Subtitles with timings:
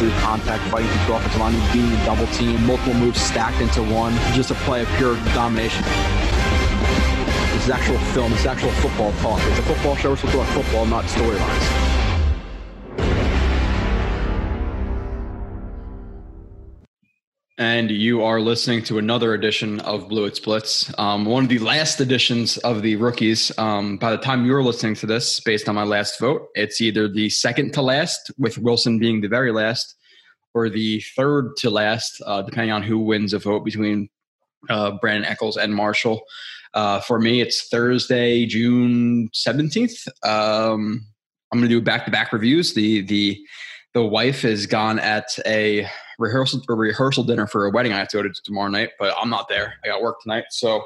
[0.00, 4.50] through contact, fighting through offensive line, being double team, multiple moves stacked into one, just
[4.50, 5.84] a play of pure domination.
[7.52, 8.30] This is actual film.
[8.32, 9.38] This is actual football talk.
[9.44, 10.10] It's a football show.
[10.10, 11.79] We're supposed to talk football, not storylines.
[17.60, 21.58] And you are listening to another edition of Blue It Splits, um, one of the
[21.58, 23.52] last editions of the rookies.
[23.58, 27.06] Um, by the time you're listening to this, based on my last vote, it's either
[27.06, 29.94] the second to last, with Wilson being the very last,
[30.54, 34.08] or the third to last, uh, depending on who wins a vote between
[34.70, 36.22] uh, Brandin Echols and Marshall.
[36.72, 40.08] Uh, for me, it's Thursday, June 17th.
[40.26, 41.06] Um,
[41.52, 42.72] I'm going to do back to back reviews.
[42.72, 43.38] The, the,
[43.92, 45.86] the wife is gone at a
[46.20, 49.14] rehearsal a rehearsal dinner for a wedding I have to go to tomorrow night, but
[49.20, 49.74] I'm not there.
[49.82, 50.84] I got work tonight, so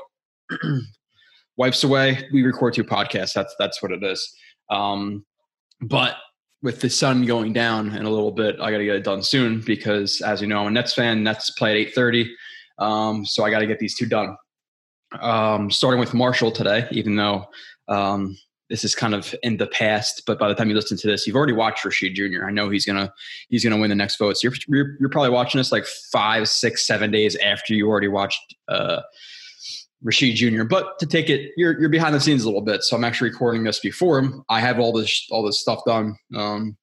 [1.57, 2.27] wife's away.
[2.33, 3.35] We record two podcasts.
[3.35, 4.33] That's that's what it is.
[4.71, 5.27] Um,
[5.83, 6.17] but
[6.63, 9.23] with the sun going down in a little bit, I got to get it done
[9.23, 11.23] soon because, as you know, I'm a Nets fan.
[11.23, 12.33] Nets play at eight thirty,
[12.79, 14.37] um, so I got to get these two done.
[15.21, 17.45] Um, starting with Marshall today, even though
[17.89, 18.37] um,
[18.75, 21.29] this is kind of in the past, but by the time you listen to this,
[21.29, 22.45] you've already watched Rashid Jr.
[22.45, 23.15] I know he's gonna
[23.49, 24.37] he's gonna win the next vote.
[24.37, 28.09] So you're you're, you're probably watching this like five, six, seven days after you already
[28.09, 29.01] watched uh,
[30.03, 30.65] Rashid Jr.
[30.65, 32.83] But to take it, you're you're behind the scenes a little bit.
[32.83, 34.43] So I'm actually recording this before him.
[34.49, 36.17] I have all this all this stuff done.
[36.35, 36.77] Um,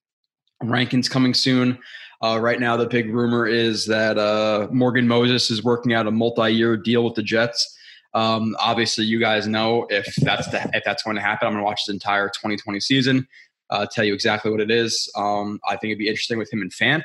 [0.64, 1.78] rankings coming soon.
[2.24, 6.12] Uh, right now, the big rumor is that uh, Morgan Moses is working out a
[6.12, 7.78] multi-year deal with the Jets.
[8.14, 11.64] Um, obviously, you guys know if that's the, if that's going to happen, I'm going
[11.64, 13.28] to watch his entire 2020 season.
[13.70, 15.10] Uh, tell you exactly what it is.
[15.16, 17.04] Um, I think it'd be interesting with him and Fant.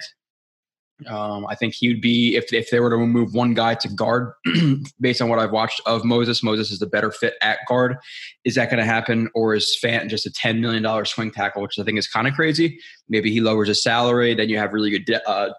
[1.07, 3.89] Um, I think he would be if if they were to move one guy to
[3.89, 4.33] guard,
[5.01, 6.43] based on what I've watched of Moses.
[6.43, 7.97] Moses is the better fit at guard.
[8.45, 11.61] Is that going to happen, or is Fant just a ten million dollar swing tackle,
[11.61, 12.81] which I think is kind of crazy?
[13.11, 15.53] Maybe he lowers his salary, then you have really good de- uh,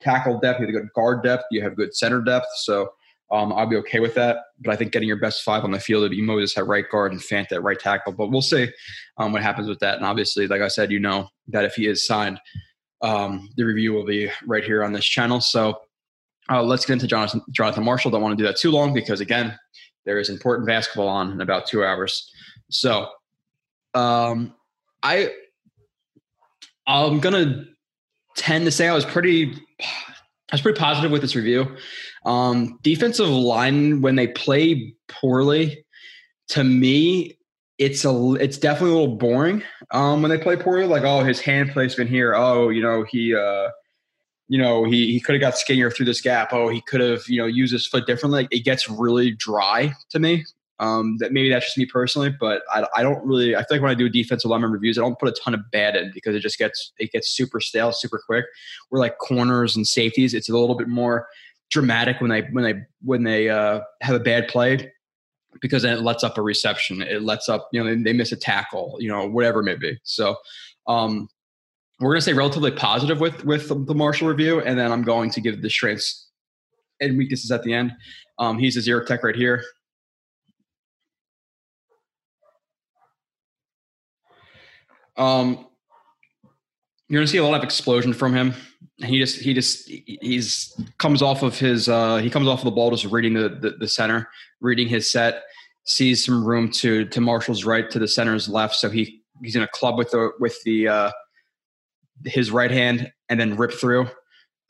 [0.00, 2.46] tackle depth, you have good guard depth, you have good center depth.
[2.56, 2.90] So
[3.30, 4.38] um, I'll be okay with that.
[4.60, 6.88] But I think getting your best five on the field would be Moses at right
[6.90, 8.12] guard and Fant at right tackle.
[8.12, 8.68] But we'll see
[9.18, 9.96] um, what happens with that.
[9.96, 12.40] And obviously, like I said, you know that if he is signed,
[13.02, 15.40] um, the review will be right here on this channel.
[15.40, 15.80] So
[16.50, 18.10] uh, let's get into Jonathan, Jonathan Marshall.
[18.10, 19.58] Don't want to do that too long because, again,
[20.04, 22.30] there is important basketball on in about two hours.
[22.70, 23.08] So
[23.94, 24.54] um,
[25.02, 25.32] I,
[26.86, 27.64] I'm to
[28.36, 31.76] tend to say I was pretty I was pretty positive with this review.
[32.24, 35.84] Um, defensive line when they play poorly,
[36.48, 37.38] to me,
[37.78, 39.62] it's a it's definitely a little boring.
[39.90, 43.34] Um, when they play poorly, like oh his hand placement here, oh you know he
[43.34, 43.68] uh,
[44.48, 46.52] you know he he could have got skinnier through this gap.
[46.52, 48.42] Oh he could have you know used his foot differently.
[48.42, 50.44] Like, it gets really dry to me.
[50.80, 53.54] Um, that maybe that's just me personally, but I, I don't really.
[53.54, 55.70] I feel like when I do defensive lineman reviews, I don't put a ton of
[55.70, 58.44] bad in because it just gets it gets super stale, super quick.
[58.90, 61.28] We're like corners and safeties, it's a little bit more
[61.74, 64.90] dramatic when they when they when they uh, have a bad play
[65.60, 67.02] because then it lets up a reception.
[67.02, 69.98] It lets up you know they, miss a tackle, you know whatever it may be.
[70.04, 70.36] So
[70.86, 71.28] um,
[71.98, 75.30] we're going to stay relatively positive with with the Marshall review, and then I'm going
[75.30, 76.28] to give the strengths
[77.00, 77.92] and weaknesses at the end.
[78.38, 79.62] Um, he's a zero tech right here.
[85.16, 85.66] Um,
[87.08, 88.54] you're gonna see a lot of explosion from him.
[88.98, 92.70] He just he just he's comes off of his uh, he comes off of the
[92.70, 94.28] ball just reading the, the, the center,
[94.60, 95.42] reading his set,
[95.84, 99.62] sees some room to to Marshall's right to the center's left, so he he's in
[99.62, 101.10] a club with the with the uh,
[102.24, 104.08] his right hand and then rip through.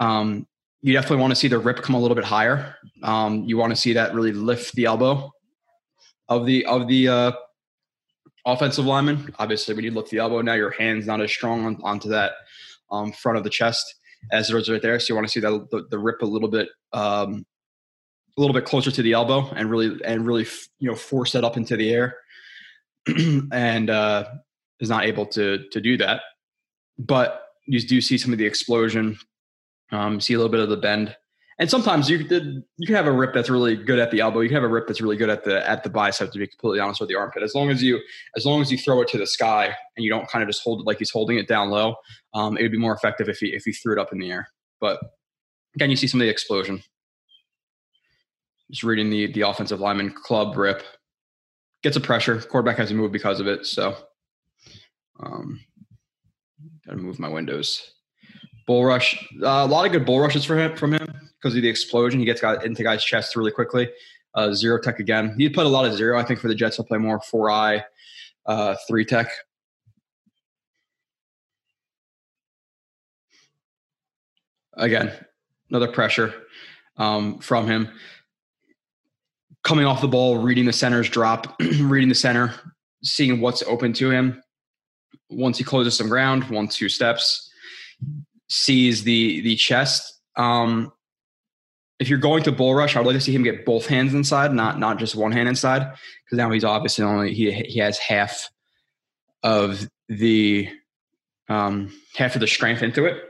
[0.01, 0.47] Um,
[0.81, 2.77] you definitely want to see the rip come a little bit higher.
[3.03, 5.31] Um, you want to see that really lift the elbow
[6.29, 7.33] of the of the uh,
[8.47, 9.35] offensive lineman.
[9.39, 12.33] Obviously, when you lift the elbow now, your hand's not as strong on, onto that
[12.91, 13.97] um, front of the chest
[14.33, 14.99] as it was right there.
[14.99, 17.45] So you want to see that the, the rip a little bit, um,
[18.37, 20.47] a little bit closer to the elbow, and really and really
[20.79, 22.17] you know force that up into the air,
[23.53, 24.25] and uh,
[24.81, 26.23] is not able to to do that.
[26.99, 29.19] But you do see some of the explosion,
[29.93, 31.17] um, see a little bit of the bend
[31.59, 34.41] and sometimes you could you can have a rip that's really good at the elbow.
[34.41, 36.33] You can have a rip that's really good at the at the bicep.
[36.33, 38.01] To be completely honest with the armpit, as long as you
[38.37, 40.63] as long as you throw it to the sky and you don't kind of just
[40.63, 41.95] hold it like he's holding it down low,
[42.35, 44.31] um, it would be more effective if he if he threw it up in the
[44.31, 44.49] air.
[44.81, 44.99] But
[45.77, 46.83] again, you see some of the explosion.
[48.71, 50.83] Just reading the the offensive lineman club rip
[51.85, 52.41] gets a pressure.
[52.41, 53.67] Quarterback has to move because of it.
[53.67, 53.95] So,
[55.21, 55.61] um,
[56.85, 57.94] gotta move my windows.
[58.67, 61.07] Bull rush, uh, a lot of good bull rushes for him from him
[61.37, 62.19] because of the explosion.
[62.19, 63.91] He gets got into guys' chests really quickly.
[64.35, 65.35] Uh, zero tech again.
[65.39, 66.19] He played a lot of zero.
[66.19, 67.85] I think for the Jets, he'll play more four eye,
[68.47, 69.29] uh, three tech.
[74.77, 75.13] Again,
[75.71, 76.35] another pressure
[76.97, 77.89] um, from him.
[79.63, 82.55] Coming off the ball, reading the center's drop, reading the center,
[83.03, 84.43] seeing what's open to him.
[85.31, 87.51] Once he closes some ground, one, two steps,
[88.49, 90.21] sees the the chest.
[90.37, 90.93] Um,
[91.99, 94.15] if you're going to bull rush, I would like to see him get both hands
[94.15, 95.93] inside, not not just one hand inside,
[96.25, 98.51] because now he's obviously only he he has half
[99.43, 100.69] of the
[101.49, 103.23] um, half of the strength into it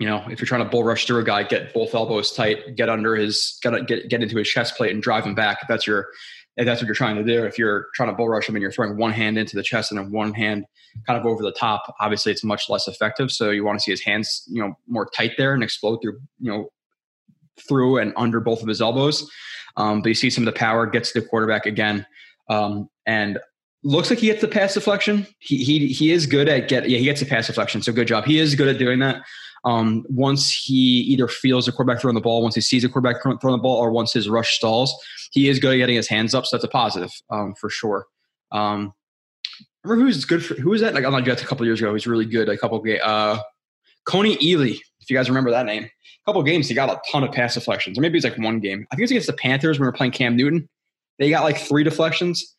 [0.00, 2.74] you know, if you're trying to bull rush through a guy, get both elbows tight,
[2.74, 5.58] get under his, get get get into his chest plate and drive him back.
[5.60, 6.08] If that's your,
[6.56, 7.44] if that's what you're trying to do.
[7.44, 9.90] If you're trying to bull rush him and you're throwing one hand into the chest
[9.90, 10.66] and then one hand
[11.06, 13.30] kind of over the top, obviously it's much less effective.
[13.30, 16.20] So you want to see his hands, you know, more tight there and explode through,
[16.38, 16.70] you know,
[17.66, 19.30] through and under both of his elbows.
[19.76, 22.04] Um, but you see some of the power gets the quarterback again,
[22.48, 23.38] um, and
[23.82, 25.26] looks like he gets the pass deflection.
[25.38, 27.80] He he he is good at get yeah he gets a pass deflection.
[27.80, 28.24] So good job.
[28.24, 29.22] He is good at doing that
[29.64, 33.22] um, once he either feels a quarterback throwing the ball, once he sees a quarterback
[33.22, 34.94] throwing the ball, or once his rush stalls,
[35.32, 36.46] he is good at getting his hands up.
[36.46, 38.06] So that's a positive um, for sure.
[38.52, 38.92] Um,
[39.84, 40.94] remember who's good for who was that?
[40.94, 42.48] Like on the Jets a couple years ago, he's really good.
[42.48, 43.42] A couple of uh,
[44.06, 45.84] Kony Ealy, if you guys remember that name.
[45.84, 48.60] A couple games, he got a ton of pass deflections, or maybe it's like one
[48.60, 48.86] game.
[48.90, 50.68] I think it's against the Panthers when we were playing Cam Newton.
[51.18, 52.56] They got like three deflections.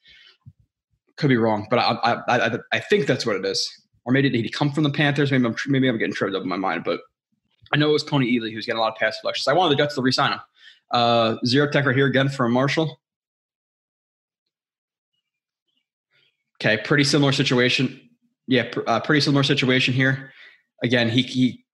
[1.18, 3.70] Could be wrong, but I, I, I, I think that's what it is
[4.06, 5.32] or maybe did he come from the Panthers?
[5.32, 7.02] Maybe I'm maybe I'm getting tripped up in my mind, but
[7.74, 9.48] I know it was Kony Ealy who's getting a lot of pass deflections.
[9.48, 10.40] I wanted the Jets to resign him.
[10.92, 13.00] Uh, zero tech right here again from Marshall.
[16.62, 18.00] Okay, pretty similar situation.
[18.48, 20.34] Yeah, pr- uh, pretty similar situation here.
[20.84, 21.66] Again, he he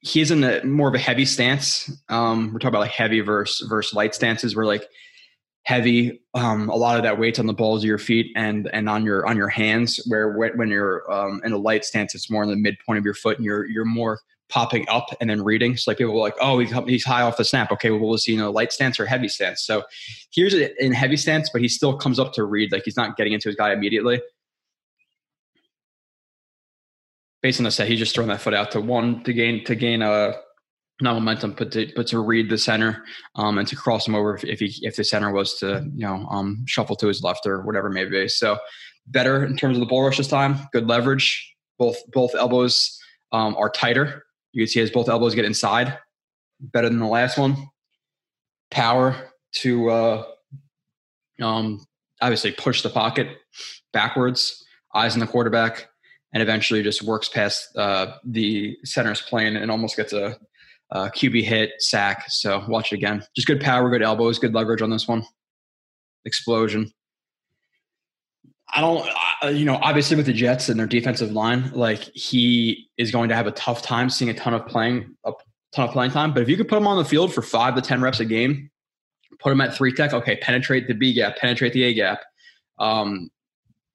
[0.00, 1.90] he's in a more of a heavy stance.
[2.08, 4.86] Um, we're talking about like heavy versus versus light stances, where like
[5.66, 6.22] heavy.
[6.32, 9.04] Um, a lot of that weight's on the balls of your feet and and on
[9.04, 10.00] your on your hands.
[10.06, 13.14] Where when you're um, in a light stance, it's more in the midpoint of your
[13.14, 15.76] foot, and you're you're more popping up and then reading.
[15.76, 17.72] So like people are like, oh, he's high off the snap.
[17.72, 19.62] Okay, well, we'll see, you know, light stance or heavy stance.
[19.62, 19.82] So
[20.32, 22.70] here's it in heavy stance, but he still comes up to read.
[22.70, 24.22] Like he's not getting into his guy immediately.
[27.42, 29.74] Based on the set, he's just throwing that foot out to one to gain to
[29.74, 30.34] gain a
[31.00, 33.04] not momentum, but to but to read the center
[33.34, 36.06] um, and to cross him over if, if he if the center was to you
[36.06, 38.28] know um, shuffle to his left or whatever it may be.
[38.28, 38.58] So
[39.06, 40.58] better in terms of the bull rush this time.
[40.72, 41.54] Good leverage.
[41.78, 42.98] Both both elbows
[43.32, 44.24] um, are tighter.
[44.52, 45.98] You can see his both elbows get inside.
[46.60, 47.68] Better than the last one.
[48.70, 50.24] Power to uh,
[51.42, 51.84] um,
[52.22, 53.28] obviously push the pocket
[53.92, 54.64] backwards.
[54.94, 55.88] Eyes on the quarterback
[56.32, 60.38] and eventually just works past uh, the center's plane and almost gets a
[60.90, 62.24] uh, QB hit, sack.
[62.28, 63.24] So watch it again.
[63.34, 65.24] Just good power, good elbows, good leverage on this one.
[66.24, 66.92] Explosion.
[68.68, 69.08] I don't,
[69.42, 73.28] uh, you know, obviously with the Jets and their defensive line, like he is going
[73.28, 75.32] to have a tough time seeing a ton of playing, a
[75.72, 76.34] ton of playing time.
[76.34, 78.24] But if you could put him on the field for five to 10 reps a
[78.24, 78.70] game,
[79.38, 82.20] put him at three tech, okay, penetrate the B gap, penetrate the A gap.
[82.78, 83.30] Um,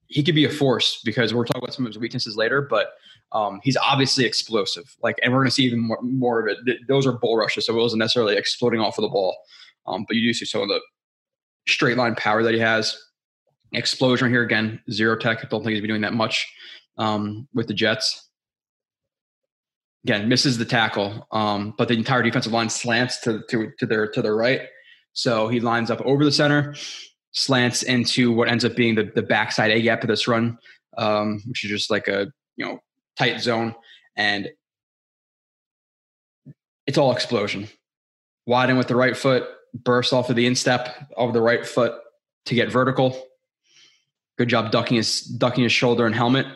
[0.07, 2.93] he could be a force because we're talking about some of his weaknesses later, but
[3.33, 4.95] um, he's obviously explosive.
[5.01, 6.79] Like, and we're going to see even more, more, of it.
[6.88, 9.38] Those are bull rushes, so it wasn't necessarily exploding off of the ball.
[9.88, 10.81] Um, but you do see some of the
[11.67, 12.97] straight line power that he has.
[13.73, 15.39] Explosion here again, zero tech.
[15.43, 16.45] I don't think he's been doing that much
[16.97, 18.29] um, with the Jets.
[20.03, 24.07] Again, misses the tackle, um, but the entire defensive line slants to to to their
[24.07, 24.61] to their right.
[25.13, 26.75] So he lines up over the center,
[27.31, 30.57] slants into what ends up being the the backside A gap of this run,
[30.97, 32.79] um, which is just like a you know
[33.22, 33.75] tight zone,
[34.16, 34.50] and
[36.88, 37.68] it's all explosion.
[38.48, 41.94] Widen with the right foot, burst off of the instep of the right foot
[42.48, 43.28] to get vertical.
[44.40, 46.48] Good job ducking his ducking his shoulder and helmet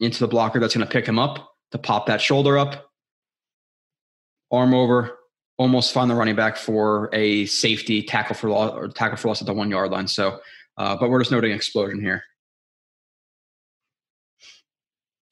[0.00, 2.90] into the blocker that's going to pick him up to pop that shoulder up.
[4.50, 5.18] Arm over,
[5.58, 9.42] almost find the running back for a safety tackle for loss or tackle for loss
[9.42, 10.08] at the one yard line.
[10.08, 10.40] So,
[10.78, 12.22] uh, but we're just noting explosion here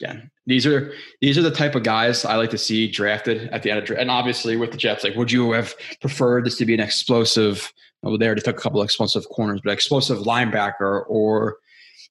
[0.04, 3.62] again, these are these are the type of guys I like to see drafted at
[3.62, 4.00] the end of draft.
[4.00, 7.72] And obviously, with the Jets, like, would you have preferred this to be an explosive?
[8.02, 11.56] Well, they already took a couple of explosive corners, but explosive linebacker or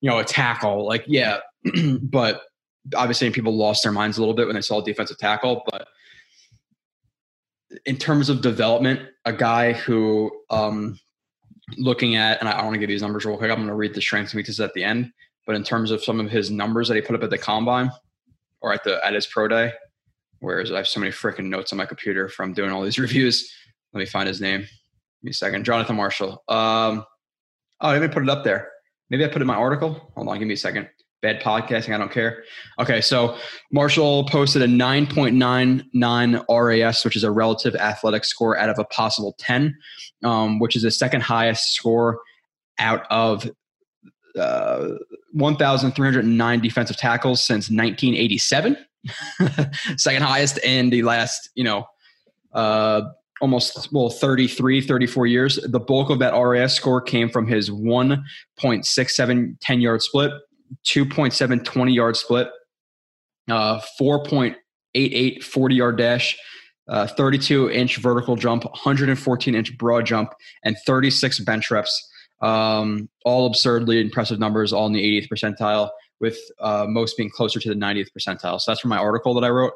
[0.02, 0.88] you know a tackle.
[0.88, 1.40] Like, yeah,
[2.02, 2.42] but
[2.96, 5.64] obviously, people lost their minds a little bit when they saw defensive tackle.
[5.70, 5.88] But
[7.86, 11.00] in terms of development, a guy who um,
[11.78, 13.52] looking at, and I, I want to give his numbers real quick.
[13.52, 15.12] I'm going to read the strengths and weaknesses at the end.
[15.46, 17.92] But in terms of some of his numbers that he put up at the combine
[18.62, 19.74] or at the at his pro day,
[20.44, 23.50] Whereas I have so many freaking notes on my computer from doing all these reviews.
[23.94, 24.60] Let me find his name.
[24.60, 24.70] Give
[25.24, 25.64] me a second.
[25.64, 26.44] Jonathan Marshall.
[26.50, 27.06] Um,
[27.80, 28.70] oh, I didn't put it up there.
[29.10, 30.12] Maybe I put it in my article.
[30.16, 30.90] Hold on, give me a second.
[31.22, 32.44] Bad podcasting, I don't care.
[32.78, 33.38] Okay, so
[33.72, 39.36] Marshall posted a 9.99 RAS, which is a relative athletic score out of a possible
[39.40, 39.74] 10,
[40.26, 42.20] um, which is the second highest score
[42.80, 43.50] out of
[44.40, 44.90] uh,
[45.32, 48.78] 1,309 defensive tackles since 1987.
[49.98, 51.86] Second highest in the last, you know,
[52.54, 53.02] uh,
[53.42, 59.56] almost well 33 34 years the bulk of that ras score came from his 1.67
[59.60, 60.32] 10 yard split
[60.86, 62.48] 2.7 20 yard split
[63.50, 66.38] uh, 4.88 40 yard dash
[66.88, 72.10] uh, 32 inch vertical jump 114 inch broad jump and 36 bench reps
[72.44, 77.60] um, all absurdly impressive numbers, all in the 80th percentile, with uh, most being closer
[77.60, 78.60] to the 90th percentile.
[78.60, 79.74] So that's from my article that I wrote.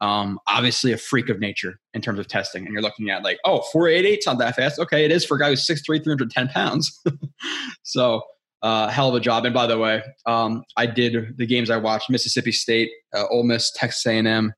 [0.00, 2.64] Um, obviously, a freak of nature in terms of testing.
[2.64, 4.78] And you're looking at like, oh, 488's not that fast.
[4.78, 7.00] Okay, it is for a guy who's 6'3, 310 pounds.
[7.82, 8.22] so,
[8.62, 9.46] uh, hell of a job.
[9.46, 13.44] And by the way, um, I did the games I watched: Mississippi State, uh, Ole
[13.44, 14.52] Miss, Texas A&M,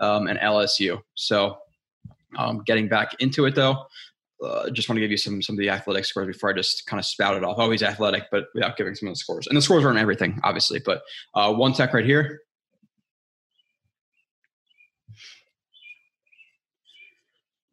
[0.00, 1.00] um, and LSU.
[1.14, 1.58] So,
[2.38, 3.84] um, getting back into it though,
[4.44, 6.86] uh, just want to give you some some of the athletic scores before I just
[6.86, 7.56] kind of spout it off.
[7.58, 9.46] Oh, he's athletic, but without giving some of the scores.
[9.46, 10.80] And the scores aren't everything, obviously.
[10.84, 11.02] But
[11.34, 12.40] uh, one tech right here.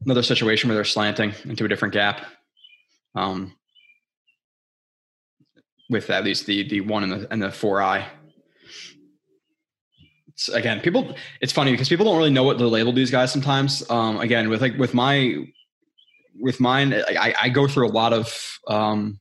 [0.05, 2.25] Another situation where they're slanting into a different gap.
[3.15, 3.55] Um,
[5.89, 8.07] with at least the the one and the and the four eye.
[10.53, 11.15] Again, people.
[11.41, 13.89] It's funny because people don't really know what to label these guys sometimes.
[13.89, 15.45] Um, again, with like with my
[16.39, 19.19] with mine, I, I go through a lot of um,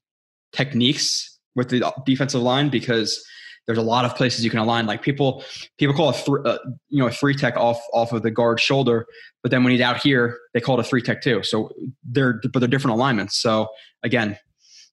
[0.52, 3.24] techniques with the defensive line because
[3.66, 4.86] there's a lot of places you can align.
[4.86, 5.44] Like people,
[5.78, 8.60] people call a th- uh, you know a three tech off off of the guard
[8.60, 9.06] shoulder,
[9.42, 11.42] but then when he's out here, they call it a three tech too.
[11.42, 11.70] So
[12.02, 13.40] they're but they're different alignments.
[13.40, 13.68] So
[14.02, 14.38] again,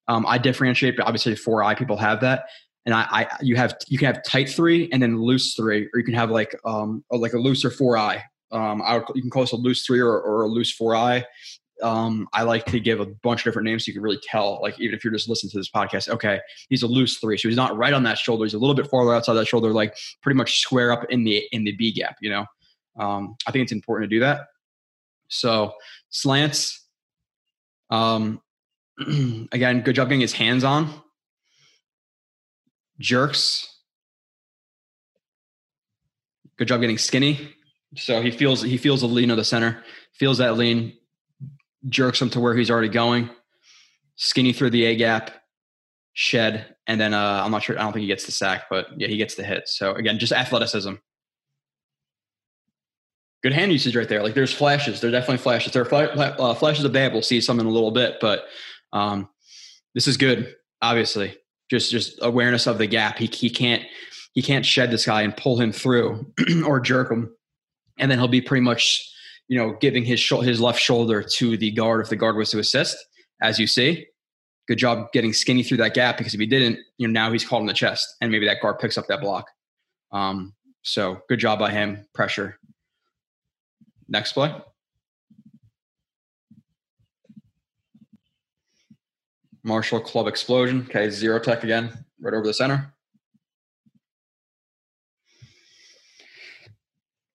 [0.07, 0.97] um, I differentiate.
[0.97, 2.45] But obviously, four eye people have that,
[2.85, 5.99] and I, I you have you can have tight three and then loose three, or
[5.99, 8.23] you can have like um like a looser four eye.
[8.51, 10.95] Um, I would, you can call this a loose three or, or a loose four
[10.95, 11.25] eye
[11.81, 14.59] um, I like to give a bunch of different names so you can really tell,
[14.61, 16.39] like, even if you're just listening to this podcast, okay,
[16.69, 17.37] he's a loose three.
[17.37, 18.45] So he's not right on that shoulder.
[18.45, 21.43] He's a little bit farther outside that shoulder, like pretty much square up in the
[21.51, 22.45] in the B gap, you know.
[22.97, 24.47] Um, I think it's important to do that.
[25.27, 25.73] So
[26.09, 26.85] slants,
[27.89, 28.41] um,
[29.51, 30.89] again, good job getting his hands on.
[32.99, 33.71] Jerks.
[36.57, 37.53] Good job getting skinny.
[37.97, 40.93] So he feels he feels the lean of the center, feels that lean,
[41.89, 43.29] jerks him to where he's already going,
[44.15, 45.31] skinny through the A gap,
[46.13, 47.77] shed, and then uh, I'm not sure.
[47.77, 49.67] I don't think he gets the sack, but yeah, he gets the hit.
[49.67, 50.93] So again, just athleticism.
[53.43, 54.23] Good hand usage right there.
[54.23, 55.01] Like there's flashes.
[55.01, 55.71] There's definitely flashes.
[55.73, 57.13] There are uh, flashes of bad.
[57.13, 58.45] We'll see some in a little bit, but
[58.91, 59.29] um,
[59.93, 60.55] this is good.
[60.81, 61.37] Obviously,
[61.69, 63.17] just just awareness of the gap.
[63.17, 63.83] He he can't
[64.33, 66.31] he can't shed this guy and pull him through
[66.65, 67.35] or jerk him,
[67.99, 69.11] and then he'll be pretty much
[69.47, 72.49] you know, giving his sh- his left shoulder to the guard if the guard was
[72.51, 72.97] to assist,
[73.41, 74.07] as you see.
[74.67, 77.45] Good job getting skinny through that gap because if he didn't, you know, now he's
[77.45, 79.47] caught in the chest and maybe that guard picks up that block.
[80.11, 82.07] Um, so good job by him.
[82.13, 82.57] Pressure.
[84.07, 84.55] Next play.
[89.63, 90.85] Marshall Club Explosion.
[90.89, 92.93] Okay, zero tech again, right over the center.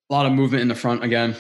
[0.09, 1.37] A lot of movement in the front again.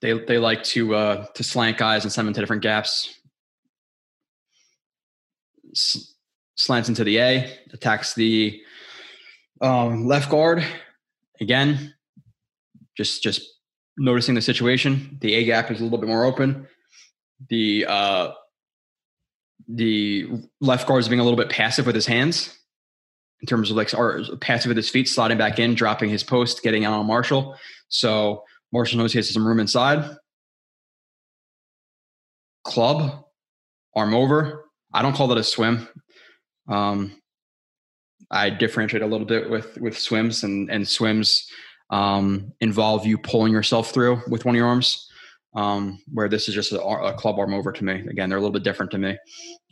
[0.00, 3.14] They they like to uh, to slant guys and send them to different gaps.
[6.56, 8.60] Slants into the A, attacks the
[9.60, 10.64] um, left guard.
[11.40, 11.94] Again,
[12.96, 13.42] just just
[13.96, 15.18] noticing the situation.
[15.20, 16.66] The A gap is a little bit more open.
[17.48, 18.32] The uh,
[19.68, 20.28] the
[20.60, 22.56] left guard is being a little bit passive with his hands
[23.40, 26.62] in terms of like or passive with his feet, sliding back in, dropping his post,
[26.62, 27.56] getting out on Marshall.
[27.88, 30.16] So Marshall knows he has some room inside.
[32.64, 33.24] Club,
[33.94, 34.64] arm over.
[34.92, 35.88] I don't call that a swim.
[36.68, 37.20] Um,
[38.30, 41.48] I differentiate a little bit with with swims, and and swims
[41.90, 45.06] um, involve you pulling yourself through with one of your arms.
[45.54, 48.04] Um, where this is just a, a, club arm over to me.
[48.10, 49.16] Again, they're a little bit different to me.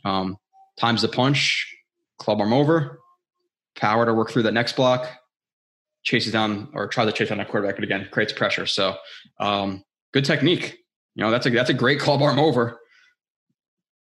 [0.03, 0.35] Um,
[0.77, 1.71] times the punch,
[2.17, 2.99] club arm over,
[3.75, 5.07] power to work through that next block,
[6.07, 8.65] chases down or tries to chase down a quarterback, but again, creates pressure.
[8.65, 8.95] So
[9.41, 9.83] um,
[10.13, 10.77] good technique.
[11.15, 12.79] You know, that's a that's a great club arm over.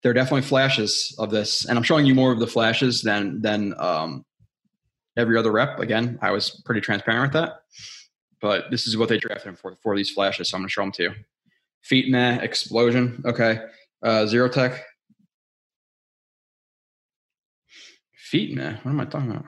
[0.04, 3.42] There are definitely flashes of this, and I'm showing you more of the flashes than
[3.42, 4.25] than um,
[5.16, 5.80] every other rep.
[5.80, 7.62] Again, I was pretty transparent with that,
[8.42, 10.50] but this is what they drafted him for for these flashes.
[10.50, 11.12] So I'm going to show them to you.
[11.82, 13.24] Feet meh, explosion.
[13.25, 13.60] Okay.
[14.04, 14.84] Uh, zero tech.
[18.16, 18.74] Feet meh.
[18.84, 19.46] What am I talking about?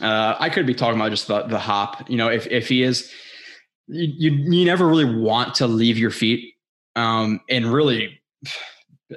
[0.00, 2.08] Uh, I could be talking about just the, the hop.
[2.08, 3.10] You know, if, if he is,
[3.86, 6.54] you, you, you never really want to leave your feet.
[6.96, 8.20] Um, and really,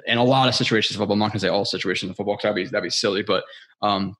[0.06, 2.36] in a lot of situations of football, I'm not gonna say all situations of football
[2.36, 3.44] because that'd be that'd be silly, but
[3.82, 4.16] um,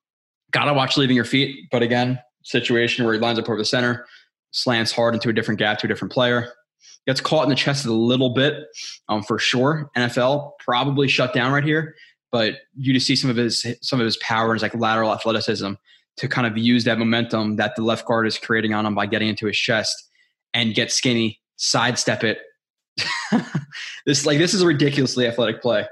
[0.50, 1.68] gotta watch leaving your feet.
[1.70, 4.06] But again, situation where he lines up over the center,
[4.50, 6.52] slants hard into a different gap to a different player,
[7.06, 8.64] gets caught in the chest a little bit,
[9.08, 9.90] um, for sure.
[9.96, 11.94] NFL probably shut down right here,
[12.32, 15.12] but you just see some of his some of his power and his like lateral
[15.12, 15.72] athleticism
[16.20, 19.06] to kind of use that momentum that the left guard is creating on him by
[19.06, 20.10] getting into his chest
[20.52, 22.40] and get skinny, sidestep it.
[24.06, 25.86] this like this is a ridiculously athletic play.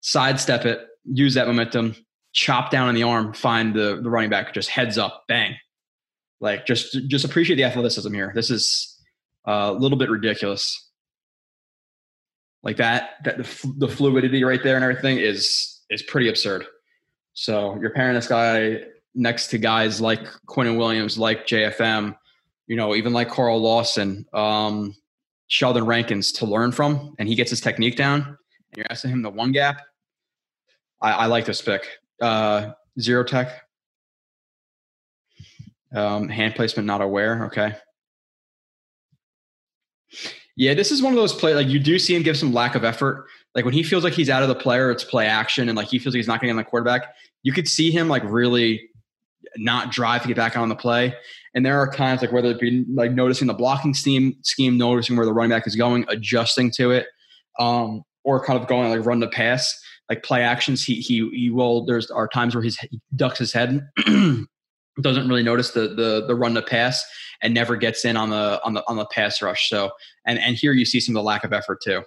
[0.00, 1.96] Sidestep it, use that momentum,
[2.32, 5.56] chop down on the arm, find the the running back, just heads up, bang.
[6.40, 8.30] Like just just appreciate the athleticism here.
[8.32, 8.96] This is
[9.48, 10.88] uh, a little bit ridiculous.
[12.62, 16.64] Like that, that the, the fluidity right there and everything is is pretty absurd.
[17.32, 18.78] So you're pairing this guy
[19.14, 22.16] next to guys like Quinnen Williams, like JFM,
[22.66, 24.94] you know, even like Carl Lawson, um,
[25.48, 28.22] Sheldon Rankins to learn from, and he gets his technique down.
[28.22, 29.80] And you're asking him the one gap.
[31.00, 31.86] I, I like this pick.
[32.20, 33.62] Uh, zero tech.
[35.94, 37.46] Um, hand placement not aware.
[37.46, 37.76] Okay.
[40.56, 42.74] Yeah, this is one of those play like you do see him give some lack
[42.74, 43.26] of effort.
[43.54, 45.88] Like when he feels like he's out of the player, it's play action, and like
[45.88, 47.14] he feels like he's not getting on the quarterback.
[47.42, 48.88] You could see him like really
[49.56, 51.14] not drive to get back on the play.
[51.54, 55.16] And there are times like whether it be like noticing the blocking scheme, scheme, noticing
[55.16, 57.06] where the running back is going, adjusting to it,
[57.58, 60.84] um, or kind of going like run the pass, like play actions.
[60.84, 61.84] He he he will.
[61.84, 63.88] There's are times where he's, he ducks his head,
[65.00, 67.04] doesn't really notice the the the run the pass,
[67.40, 69.68] and never gets in on the on the on the pass rush.
[69.68, 69.90] So
[70.26, 72.02] and and here you see some of the lack of effort too.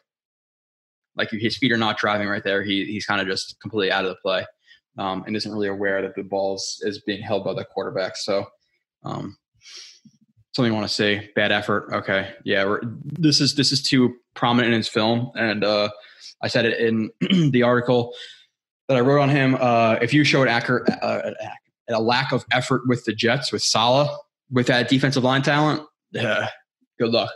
[1.16, 2.64] Like his feet are not driving right there.
[2.64, 4.46] He he's kind of just completely out of the play
[4.98, 8.18] um, and isn't really aware that the ball is being held by the quarterback.
[8.18, 8.46] So,
[9.04, 9.38] um,
[10.54, 11.30] something you want to say?
[11.36, 11.90] Bad effort.
[11.94, 15.90] Okay, yeah, this is this is too prominent in his film, and uh,
[16.42, 17.12] I said it in
[17.52, 18.14] the article
[18.88, 19.56] that I wrote on him.
[19.60, 21.32] Uh, if you showed accurate, uh,
[21.90, 24.10] a lack of effort with the Jets with Saleh
[24.52, 25.84] with that defensive line talent,
[27.00, 27.32] good luck.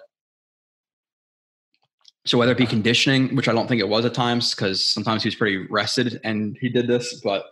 [2.26, 5.24] So whether it be conditioning, which I don't think it was at times, because sometimes
[5.24, 7.46] he was pretty rested and he did this, but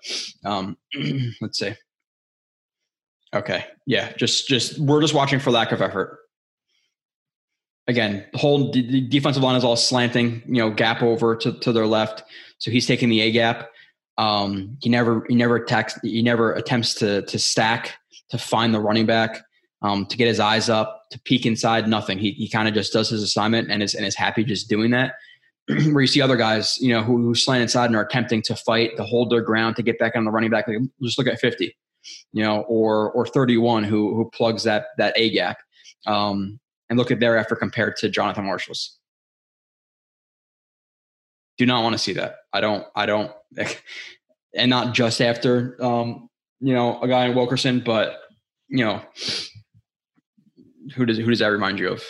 [0.46, 0.78] um,
[1.42, 1.74] let's see.
[3.34, 6.20] Okay, yeah, just just we're just watching for lack of effort.
[7.88, 11.72] Again, the whole d- defensive line is all slanting, you know, gap over to, to
[11.72, 12.24] their left,
[12.60, 13.70] so he's taking the A gap.
[14.18, 17.96] Um, he never he never attacks he never attempts to to stack
[18.30, 19.42] to find the running back
[19.82, 22.18] um, to get his eyes up, to peek inside, nothing.
[22.18, 24.92] He, he kind of just does his assignment and is, and is happy just doing
[24.92, 25.14] that.
[25.68, 28.56] Where you see other guys, you know, who, who slant inside and are attempting to
[28.56, 30.68] fight, to hold their ground, to get back on the running back.
[30.68, 31.76] Like, just look at 50,
[32.34, 35.58] you know, or, or 31 who, who plugs that, that A gap.
[36.06, 38.98] Um, and look at their effort compared to Jonathan Marshall's.
[41.58, 42.38] Do not want to see that.
[42.52, 43.32] I don't, I don't,
[44.56, 48.18] and not just after, um, you know, a guy in Wilkerson, but,
[48.70, 49.02] you know,
[50.96, 52.04] who does who does that remind you of?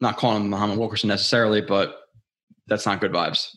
[0.00, 1.96] Not calling him Muhammad Wilkerson necessarily, but
[2.66, 3.48] that's not good vibes.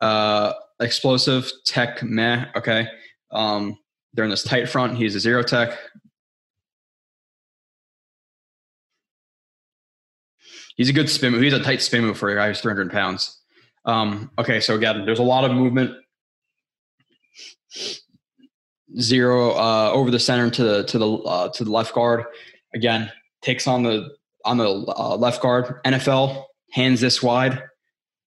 [0.00, 2.46] Uh, explosive tech meh.
[2.56, 2.86] Okay,
[3.30, 3.78] um,
[4.14, 4.96] they're in this tight front.
[4.96, 5.78] He's a zero tech.
[10.76, 11.42] He's a good spin move.
[11.42, 13.40] He's a tight spin move for a guy who's 300 pounds.
[13.86, 15.92] Um, okay, so again, there's a lot of movement.
[19.00, 22.24] Zero uh, over the center to the to the uh, to the left guard
[22.74, 23.10] again
[23.42, 24.08] takes on the
[24.44, 25.82] on the uh, left guard.
[25.84, 27.62] NFL hands this wide.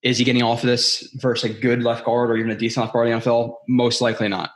[0.02, 2.84] Is he getting off of this versus a good left guard or even a decent
[2.84, 3.56] left guard in the NFL?
[3.68, 4.52] Most likely not.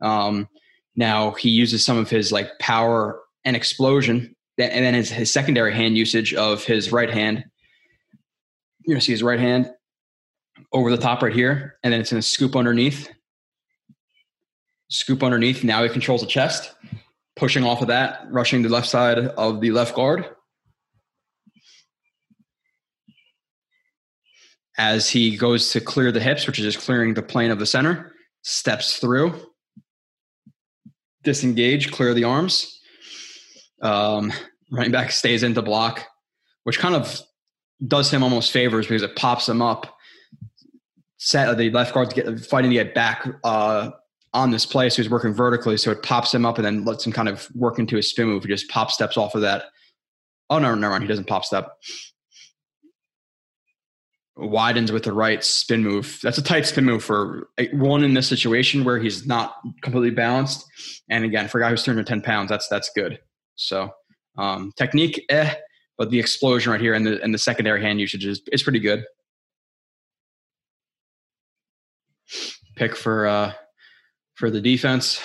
[0.00, 0.48] Um,
[0.96, 5.72] now he uses some of his like power and explosion, and then his, his secondary
[5.72, 7.44] hand usage of his right hand.
[8.84, 9.70] You're gonna see his right hand
[10.72, 13.10] over the top right here, and then it's gonna scoop underneath.
[14.90, 15.64] Scoop underneath.
[15.64, 16.72] Now he controls the chest
[17.38, 20.26] pushing off of that, rushing the left side of the left guard.
[24.76, 27.66] As he goes to clear the hips, which is just clearing the plane of the
[27.66, 29.34] center, steps through,
[31.22, 32.80] disengage, clear the arms.
[33.82, 34.32] Um,
[34.70, 36.04] running back stays into block,
[36.64, 37.20] which kind of
[37.86, 39.96] does him almost favors because it pops him up.
[41.18, 43.90] Set the left guard to get, fighting to get back uh,
[44.34, 47.06] on this play, so he's working vertically, so it pops him up and then lets
[47.06, 48.42] him kind of work into a spin move.
[48.42, 49.64] He just pop steps off of that.
[50.50, 51.04] Oh no, never mind.
[51.04, 51.78] He doesn't pop step.
[54.36, 56.20] Widens with the right spin move.
[56.22, 60.64] That's a tight spin move for one in this situation where he's not completely balanced.
[61.10, 63.18] And again, for a guy who's 310 pounds, that's that's good.
[63.56, 63.90] So
[64.36, 65.54] um, technique, eh,
[65.96, 68.78] but the explosion right here and the and the secondary hand usage is, is pretty
[68.78, 69.04] good.
[72.76, 73.52] Pick for uh,
[74.38, 75.20] for the defense.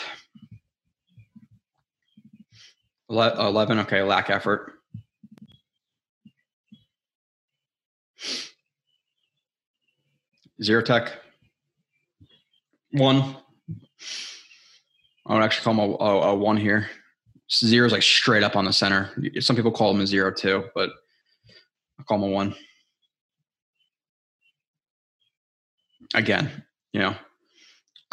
[3.10, 4.74] 11, okay, lack effort.
[10.64, 11.14] Zero tech.
[12.92, 13.36] One.
[15.28, 16.90] I would actually call him a, a, a one here.
[17.52, 19.12] Zero is like straight up on the center.
[19.40, 20.90] Some people call him a zero too, but
[22.00, 22.56] I call him a one.
[26.16, 27.16] Again, you know,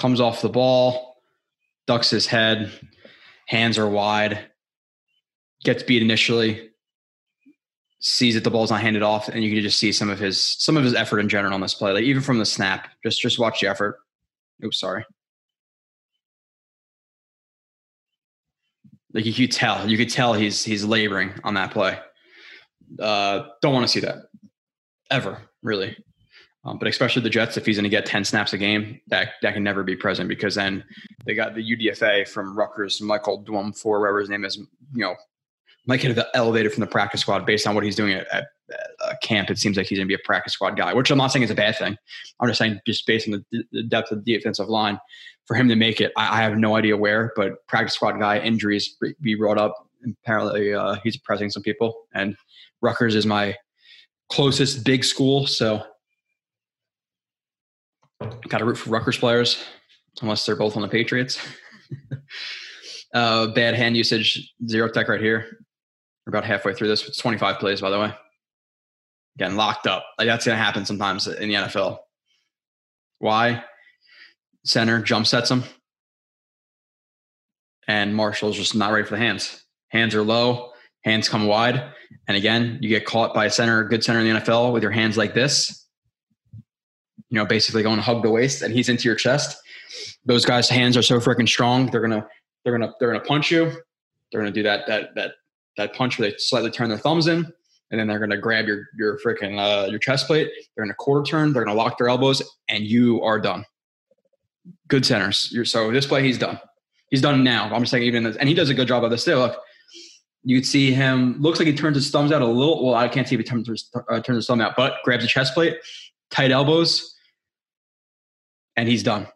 [0.00, 1.16] comes off the ball,
[1.86, 2.72] ducks his head,
[3.46, 4.50] hands are wide,
[5.62, 6.70] gets beat initially,
[8.00, 10.40] sees that the ball's not handed off, and you can just see some of his
[10.58, 11.92] some of his effort in general on this play.
[11.92, 13.98] Like even from the snap, just just watch the effort.
[14.64, 15.04] Oops, sorry.
[19.12, 21.98] Like you could tell, you could tell he's he's laboring on that play.
[22.98, 24.16] Uh, don't want to see that
[25.10, 25.96] ever, really.
[26.64, 29.30] Um, but especially the Jets, if he's going to get ten snaps a game, that
[29.42, 30.84] that can never be present because then
[31.24, 34.56] they got the UDFA from Rutgers, Michael Dwumfour whatever his name is.
[34.56, 35.14] You know,
[35.86, 38.48] might get elevated from the practice squad based on what he's doing at, at,
[39.08, 39.50] at camp.
[39.50, 41.44] It seems like he's going to be a practice squad guy, which I'm not saying
[41.44, 41.96] is a bad thing.
[42.40, 44.98] I'm just saying just based on the, the depth of the defensive line,
[45.46, 47.32] for him to make it, I, I, have no idea where.
[47.34, 49.74] But practice squad guy injuries be brought up.
[50.22, 52.36] Apparently, uh, he's pressing some people, and
[52.80, 53.56] Rutgers is my
[54.30, 55.82] closest big school, so
[58.48, 59.64] got to root for Rutgers players,
[60.22, 61.38] unless they're both on the Patriots.
[63.14, 65.64] uh, bad hand usage, zero tech right here.
[66.26, 67.06] We're about halfway through this.
[67.06, 68.12] It's 25 plays, by the way.
[69.38, 70.04] Getting locked up.
[70.18, 71.98] Like that's going to happen sometimes in the NFL.
[73.18, 73.64] Why?
[74.64, 75.64] Center jump sets him.
[77.88, 79.64] And Marshall's just not ready for the hands.
[79.88, 80.72] Hands are low,
[81.04, 81.92] hands come wide.
[82.28, 84.82] And again, you get caught by a center, a good center in the NFL with
[84.82, 85.79] your hands like this.
[87.30, 89.56] You know, basically going hug the waist and he's into your chest.
[90.24, 91.86] Those guys' hands are so freaking strong.
[91.90, 92.26] They're gonna,
[92.64, 93.72] they're gonna, they're gonna punch you.
[94.30, 95.32] They're gonna do that, that, that
[95.76, 97.50] that punch where they slightly turn their thumbs in,
[97.90, 100.50] and then they're to grab your your freaking uh, your chest plate.
[100.76, 101.52] They're to quarter turn.
[101.52, 103.64] They're to lock their elbows, and you are done.
[104.88, 105.50] Good centers.
[105.52, 106.60] You're, so this play, he's done.
[107.10, 107.72] He's done now.
[107.72, 109.36] I'm just saying, even this, and he does a good job of this too.
[109.36, 109.60] Look,
[110.44, 111.40] you could see him.
[111.40, 112.84] Looks like he turns his thumbs out a little.
[112.84, 115.24] Well, I can't see if he turns his, uh, turns his thumb out, but grabs
[115.24, 115.78] the chest plate,
[116.30, 117.14] tight elbows,
[118.80, 119.26] and he's done.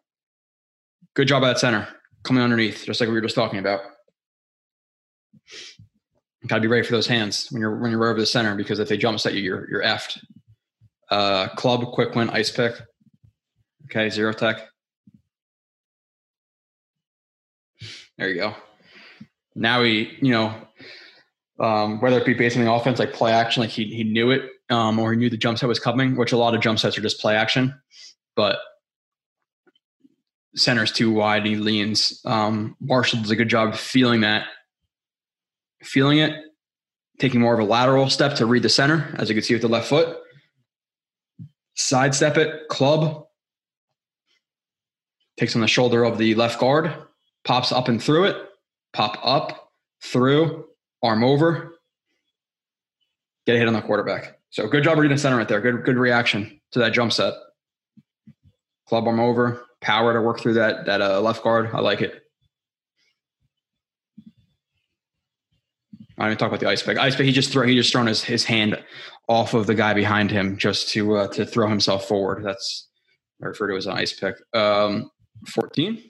[1.13, 1.87] Good job at center,
[2.23, 3.81] coming underneath, just like we were just talking about
[6.47, 8.55] got to be ready for those hands when you're when you're right over the center
[8.55, 10.19] because if they jump set you, you're you're effed.
[11.11, 12.75] Uh, club, quick win, ice pick.
[13.85, 14.67] Okay, zero tech.
[18.17, 18.55] There you go.
[19.55, 20.55] Now he, you know,
[21.61, 24.31] um, whether it be based on the offense, like play action, like he he knew
[24.31, 26.79] it, um, or he knew the jump set was coming, which a lot of jump
[26.79, 27.75] sets are just play action,
[28.37, 28.59] but
[30.55, 31.47] center's too wide.
[31.47, 32.21] He leans.
[32.25, 34.47] Um, Marshall does a good job feeling that
[35.83, 36.33] feeling it,
[37.19, 39.63] taking more of a lateral step to read the center, as you can see with
[39.63, 40.19] the left foot.
[41.77, 43.27] Sidestep it, club,
[45.39, 46.95] takes on the shoulder of the left guard,
[47.45, 48.37] pops up and through it,
[48.93, 49.71] pop up,
[50.03, 50.67] through,
[51.03, 51.75] arm over,
[53.47, 54.39] get a hit on the quarterback.
[54.51, 55.61] So good job reading the center right there.
[55.61, 57.35] Good, good reaction to that jump set.
[58.89, 61.71] Club arm over, power to work through that that uh, left guard.
[61.73, 62.23] I like it.
[66.17, 66.97] I didn't talk about the ice pick.
[66.97, 67.27] Ice pick.
[67.27, 67.67] He just throw.
[67.67, 68.83] He just thrown his, his hand
[69.29, 72.45] off of the guy behind him just to uh, to throw himself forward.
[72.45, 72.89] That's
[73.43, 74.37] I refer to as an ice pick.
[74.55, 75.11] Um,
[75.49, 76.03] Fourteen.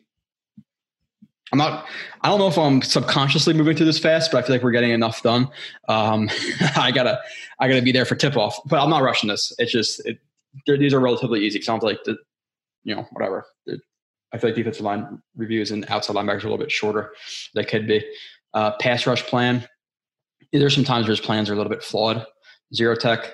[1.52, 1.86] I'm not.
[2.20, 4.72] I don't know if I'm subconsciously moving through this fast, but I feel like we're
[4.72, 5.48] getting enough done.
[5.88, 6.28] Um,
[6.76, 7.20] I gotta.
[7.58, 9.52] I gotta be there for tip off, but I'm not rushing this.
[9.58, 10.18] It's just it,
[10.66, 11.60] these are relatively easy.
[11.62, 12.16] Sounds like the,
[12.84, 13.44] you know, whatever.
[14.32, 17.12] I feel like defensive line reviews and outside linebackers are a little bit shorter.
[17.54, 18.04] They could be.
[18.52, 19.66] Uh, pass rush plan
[20.60, 22.24] there's some times where his plans are a little bit flawed.
[22.74, 23.32] Zero tech.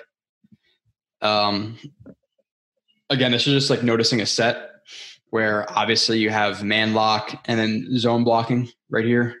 [1.21, 1.77] Um,
[3.09, 4.69] again, this is just like noticing a set
[5.29, 9.35] where obviously you have man lock and then zone blocking right here,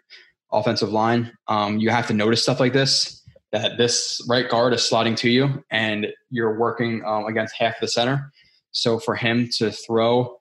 [0.51, 1.31] offensive line.
[1.47, 3.17] Um, you have to notice stuff like this
[3.51, 7.87] that this right guard is sliding to you and you're working um, against half the
[7.87, 8.31] center.
[8.71, 10.39] So for him to throw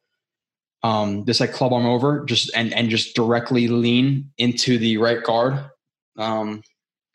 [0.83, 5.23] um, just like club arm over, just and and just directly lean into the right
[5.23, 5.62] guard.
[6.19, 6.62] Um,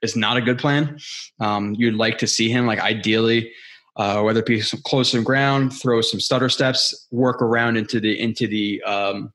[0.01, 0.99] is not a good plan.
[1.39, 3.51] Um, you'd like to see him like ideally,
[3.95, 7.99] uh, whether it be some close the ground, throw some stutter steps, work around into
[7.99, 9.34] the into the um,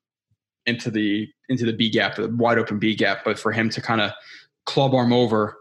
[0.66, 3.24] into the into the B gap, the wide open B gap.
[3.24, 4.12] But for him to kind of
[4.66, 5.56] club arm over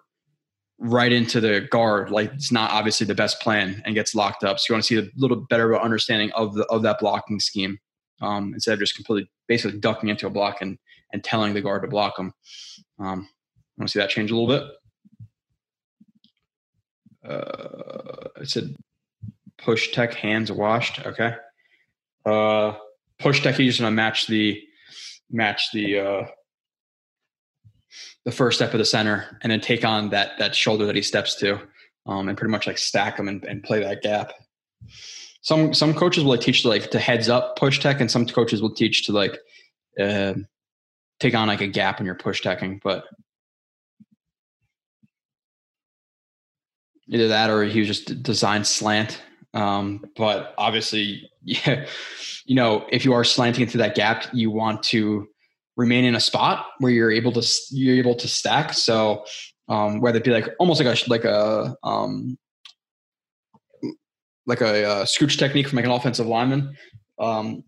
[0.80, 4.60] right into the guard, like it's not obviously the best plan and gets locked up.
[4.60, 7.78] So you want to see a little better understanding of the of that blocking scheme
[8.22, 10.78] um, instead of just completely basically ducking into a block and
[11.12, 12.34] and telling the guard to block them.
[13.00, 14.64] Um, I want to see that change a little bit.
[17.30, 18.76] Uh, it said
[19.58, 21.06] push tech hands washed.
[21.06, 21.36] Okay.
[22.26, 22.74] Uh,
[23.20, 23.56] push tech.
[23.56, 24.62] He's going to match the
[25.32, 26.26] match the uh,
[28.26, 31.02] the first step of the center, and then take on that that shoulder that he
[31.02, 31.60] steps to,
[32.06, 34.32] um, and pretty much like stack them and, and play that gap.
[35.42, 38.62] Some some coaches will like teach like to heads up push tech, and some coaches
[38.62, 39.38] will teach to like
[40.00, 40.34] uh,
[41.20, 43.06] take on like a gap in you're push teching, but
[47.10, 49.22] either that or he was just designed slant.
[49.54, 51.86] Um, but obviously, yeah,
[52.46, 55.28] you know, if you are slanting into that gap, you want to
[55.80, 58.74] remain in a spot where you're able to you're able to stack.
[58.74, 59.24] So
[59.70, 62.38] um, whether it be like almost like a like a um,
[64.46, 66.76] like a, a scooch technique from like an offensive lineman,
[67.18, 67.64] um,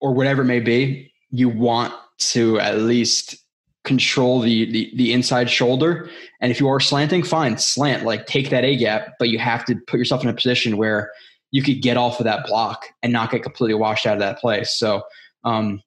[0.00, 3.36] or whatever it may be, you want to at least
[3.84, 6.10] control the, the the inside shoulder.
[6.40, 9.64] And if you are slanting, fine, slant, like take that A gap, but you have
[9.66, 11.12] to put yourself in a position where
[11.52, 14.40] you could get off of that block and not get completely washed out of that
[14.40, 14.76] place.
[14.76, 15.02] So
[15.44, 15.80] um,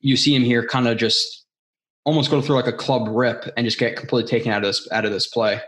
[0.00, 1.44] you see him here kind of just
[2.04, 4.88] almost go through like a club rip and just get completely taken out of this
[4.92, 5.60] out of this play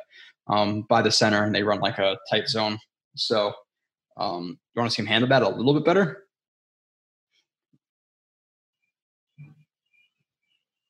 [0.48, 2.78] um, by the center, and they run like a tight zone.
[3.16, 3.52] So
[4.16, 6.24] um, you want to see him handle that a little bit better.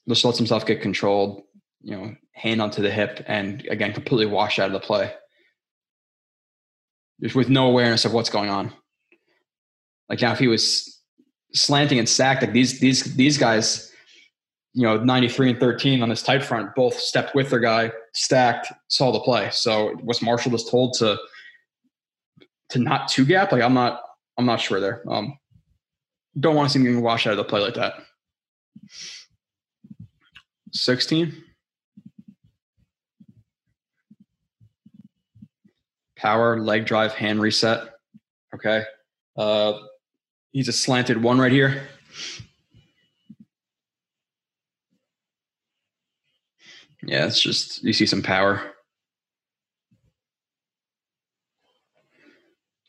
[0.09, 1.43] just lets himself get controlled,
[1.83, 5.13] you know, hand onto the hip, and again, completely washed out of the play.
[7.21, 8.73] Just with no awareness of what's going on.
[10.09, 10.98] Like now, if he was
[11.53, 13.93] slanting and stacked, like these these these guys,
[14.75, 18.73] you know, 93 and 13 on this tight front, both stepped with their guy, stacked,
[18.89, 19.49] saw the play.
[19.51, 21.19] So was Marshall just told to
[22.71, 23.53] to not two gap?
[23.53, 24.03] Like I'm not
[24.37, 25.03] I'm not sure there.
[25.09, 25.39] Um
[26.39, 27.95] don't want to see him getting washed out of the play like that.
[30.73, 31.45] 16.
[36.17, 37.95] Power, leg drive, hand reset.
[38.55, 38.83] Okay.
[39.37, 39.75] Uh,
[40.53, 41.89] he's a slanted one right here.
[47.03, 48.75] Yeah, it's just, you see some power.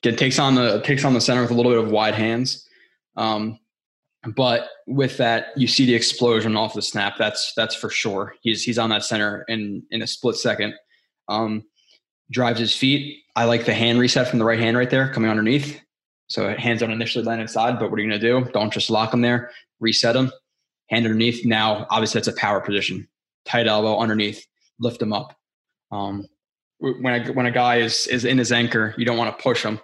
[0.01, 2.67] Again, takes on the takes on the center with a little bit of wide hands.
[3.17, 3.59] Um,
[4.35, 7.15] but with that, you see the explosion off the snap.
[7.17, 8.33] That's that's for sure.
[8.41, 10.73] He's he's on that center in in a split second.
[11.27, 11.63] Um,
[12.31, 13.23] drives his feet.
[13.35, 15.81] I like the hand reset from the right hand right there coming underneath.
[16.29, 18.51] So hands don't initially land inside, but what are you going to do?
[18.51, 19.51] Don't just lock them there.
[19.79, 20.31] Reset them.
[20.89, 21.45] Hand underneath.
[21.45, 23.07] Now, obviously, that's a power position.
[23.45, 24.45] Tight elbow underneath.
[24.79, 25.35] Lift them up.
[25.91, 26.27] Um,
[26.77, 29.63] when a, when a guy is is in his anchor, you don't want to push
[29.63, 29.79] him.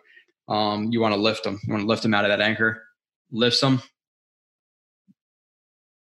[0.48, 1.60] Um, you want to lift him.
[1.64, 2.84] You want to lift him out of that anchor.
[3.32, 3.82] Lifts him.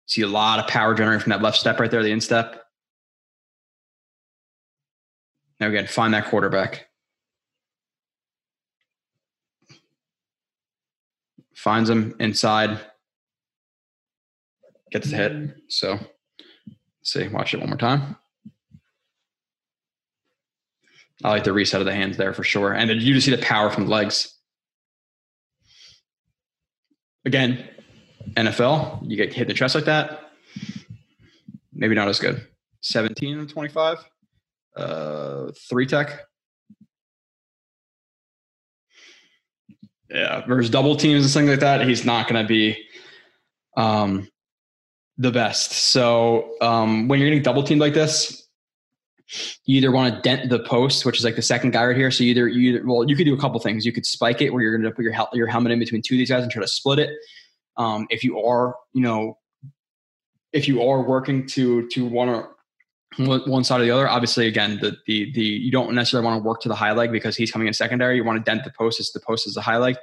[0.08, 2.64] See a lot of power generating from that left step right there, the instep.
[5.60, 6.88] Now again, find that quarterback.
[11.62, 12.80] Finds him inside.
[14.92, 15.58] Gets the hit.
[15.68, 16.08] So let's
[17.04, 18.16] see, watch it one more time.
[21.24, 22.74] I like the reset of the hands there for sure.
[22.74, 24.34] And you just see the power from the legs.
[27.26, 27.70] Again,
[28.34, 30.32] NFL, you get hit in the chest like that,
[31.72, 32.48] maybe not as good.
[32.82, 33.98] 17 and 25,
[34.78, 36.22] uh, three tech.
[40.14, 42.78] Yeah, versus double teams and things like that, he's not going to be
[43.78, 44.28] um,
[45.18, 45.72] the best.
[45.72, 48.46] So um, when you're getting double teamed like this,
[49.64, 52.12] you either want to dent the post, which is like the second guy right here.
[52.12, 53.86] So either you well, you could do a couple things.
[53.86, 56.02] You could spike it where you're going to put your hel- your helmet in between
[56.02, 57.12] two of these guys and try to split it.
[57.78, 59.38] Um, if you are, you know,
[60.52, 62.56] if you are working to to one or
[63.18, 66.48] one side or the other, obviously, again, the the the you don't necessarily want to
[66.48, 68.16] work to the high leg because he's coming in secondary.
[68.16, 69.98] You want to dent the post as the post is the high leg.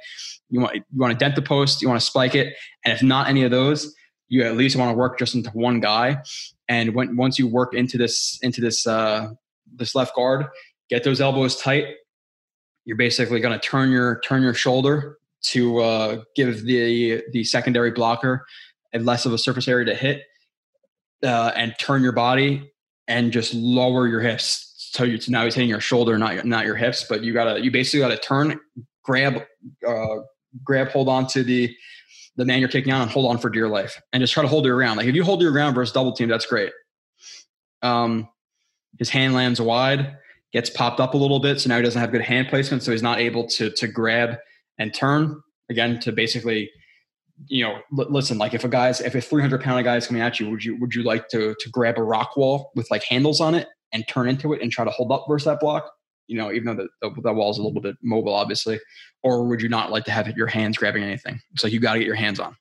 [0.49, 1.81] You want you want to dent the post.
[1.81, 3.93] You want to spike it, and if not any of those,
[4.27, 6.21] you at least want to work just into one guy.
[6.67, 9.29] And when once you work into this into this uh,
[9.73, 10.45] this left guard,
[10.89, 11.85] get those elbows tight.
[12.85, 17.91] You're basically going to turn your turn your shoulder to uh, give the the secondary
[17.91, 18.45] blocker
[18.93, 20.23] a less of a surface area to hit,
[21.23, 22.71] uh, and turn your body
[23.09, 24.73] and just lower your hips.
[24.93, 27.61] So you now he's hitting your shoulder, not your, not your hips, but you gotta
[27.61, 28.57] you basically gotta turn,
[29.03, 29.41] grab,
[29.85, 30.15] uh,
[30.63, 31.75] grab, hold on to the
[32.37, 34.47] the man you're taking on and hold on for dear life and just try to
[34.47, 34.97] hold your ground.
[34.97, 36.71] Like if you hold your ground versus double team, that's great.
[37.81, 38.29] Um,
[38.97, 40.15] his hand lands wide,
[40.53, 42.91] gets popped up a little bit, so now he doesn't have good hand placement, so
[42.91, 44.37] he's not able to to grab
[44.77, 46.71] and turn again to basically,
[47.47, 48.37] you know, l- listen.
[48.37, 50.79] Like if a guy's if a 300 pound guy is coming at you, would you
[50.79, 54.07] would you like to to grab a rock wall with like handles on it and
[54.07, 55.91] turn into it and try to hold up versus that block?
[56.27, 58.79] You know, even though the, the, the wall is a little bit mobile, obviously,
[59.23, 61.39] or would you not like to have your hands grabbing anything?
[61.57, 62.55] So you got to get your hands on.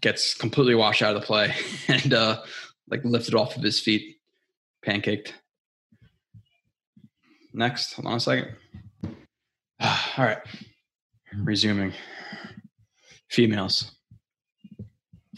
[0.00, 1.52] Gets completely washed out of the play
[1.88, 2.42] and uh,
[2.88, 4.16] like lifted off of his feet,
[4.86, 5.32] pancaked.
[7.52, 8.54] Next, hold on a second.
[9.80, 10.38] All right,
[11.44, 11.92] resuming.
[13.30, 13.92] Females.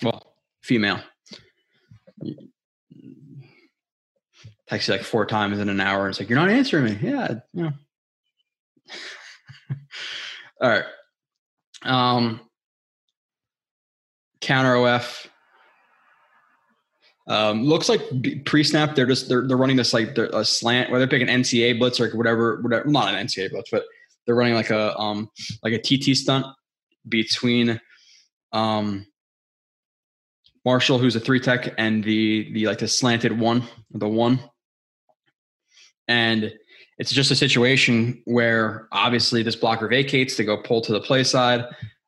[0.03, 1.01] Well, female.
[4.69, 6.09] Text you like four times in an hour.
[6.09, 6.99] It's like, you're not answering me.
[7.03, 7.41] Yeah.
[7.53, 7.71] Yeah.
[10.61, 10.85] All right.
[11.83, 12.41] Um,
[14.41, 15.27] counter OF.
[17.27, 18.01] Um, looks like
[18.45, 18.95] pre-snap.
[18.95, 22.11] They're just they're, they're running this like a slant, whether they're picking NCA blitz or
[22.11, 22.89] whatever, whatever.
[22.89, 23.85] Not an NCA blitz, but
[24.31, 25.29] they're running like a um
[25.65, 26.47] like a TT stunt
[27.09, 27.81] between
[28.53, 29.05] um
[30.65, 34.39] Marshall, who's a three tech, and the the like the slanted one, the one.
[36.07, 36.53] And
[36.97, 41.25] it's just a situation where obviously this blocker vacates to go pull to the play
[41.25, 41.65] side.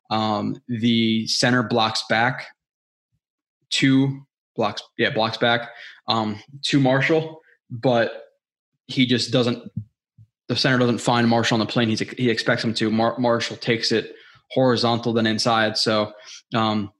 [0.09, 2.47] Um, the center blocks back
[3.69, 5.71] two blocks, yeah, blocks back
[6.07, 8.27] um, to Marshall, but
[8.87, 9.69] he just doesn't.
[10.49, 11.89] The center doesn't find Marshall on the plane.
[11.89, 12.91] He's he expects him to.
[12.91, 14.13] Mar- Marshall takes it
[14.51, 15.77] horizontal then inside.
[15.77, 16.13] So
[16.53, 16.91] um,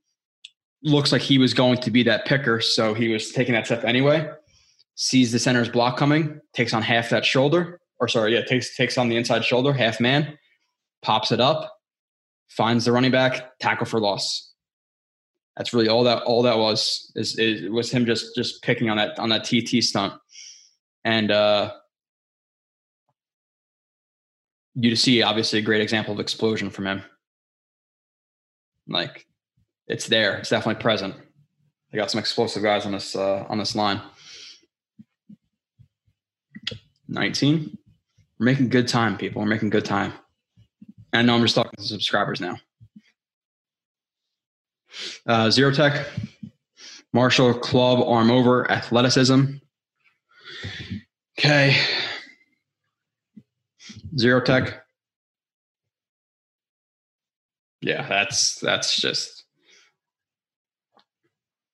[0.84, 2.60] looks like he was going to be that picker.
[2.62, 4.30] So he was taking that step anyway.
[4.96, 8.98] Sees the center's block coming, takes on half that shoulder, or sorry, yeah, takes takes
[8.98, 10.38] on the inside shoulder, half man,
[11.02, 11.72] pops it up,
[12.50, 14.52] finds the running back, tackle for loss.
[15.58, 18.98] That's really all that all that was is, is was him just just picking on
[18.98, 20.14] that on that TT stunt,
[21.04, 21.72] and uh,
[24.76, 27.04] you see obviously a great example of explosion from him.
[28.88, 29.26] Like
[29.88, 31.16] it's there, it's definitely present.
[31.92, 34.02] They got some explosive guys on this uh, on this line.
[37.08, 37.78] 19.
[38.40, 39.42] We're making good time, people.
[39.42, 40.14] We're making good time.
[41.14, 42.58] I know I'm just talking to subscribers now.
[45.26, 46.08] Uh, Zero Tech,
[47.14, 49.44] Marshall Club Arm Over Athleticism.
[51.38, 51.78] Okay.
[54.18, 54.84] Zero Tech.
[57.82, 59.44] Yeah, that's that's just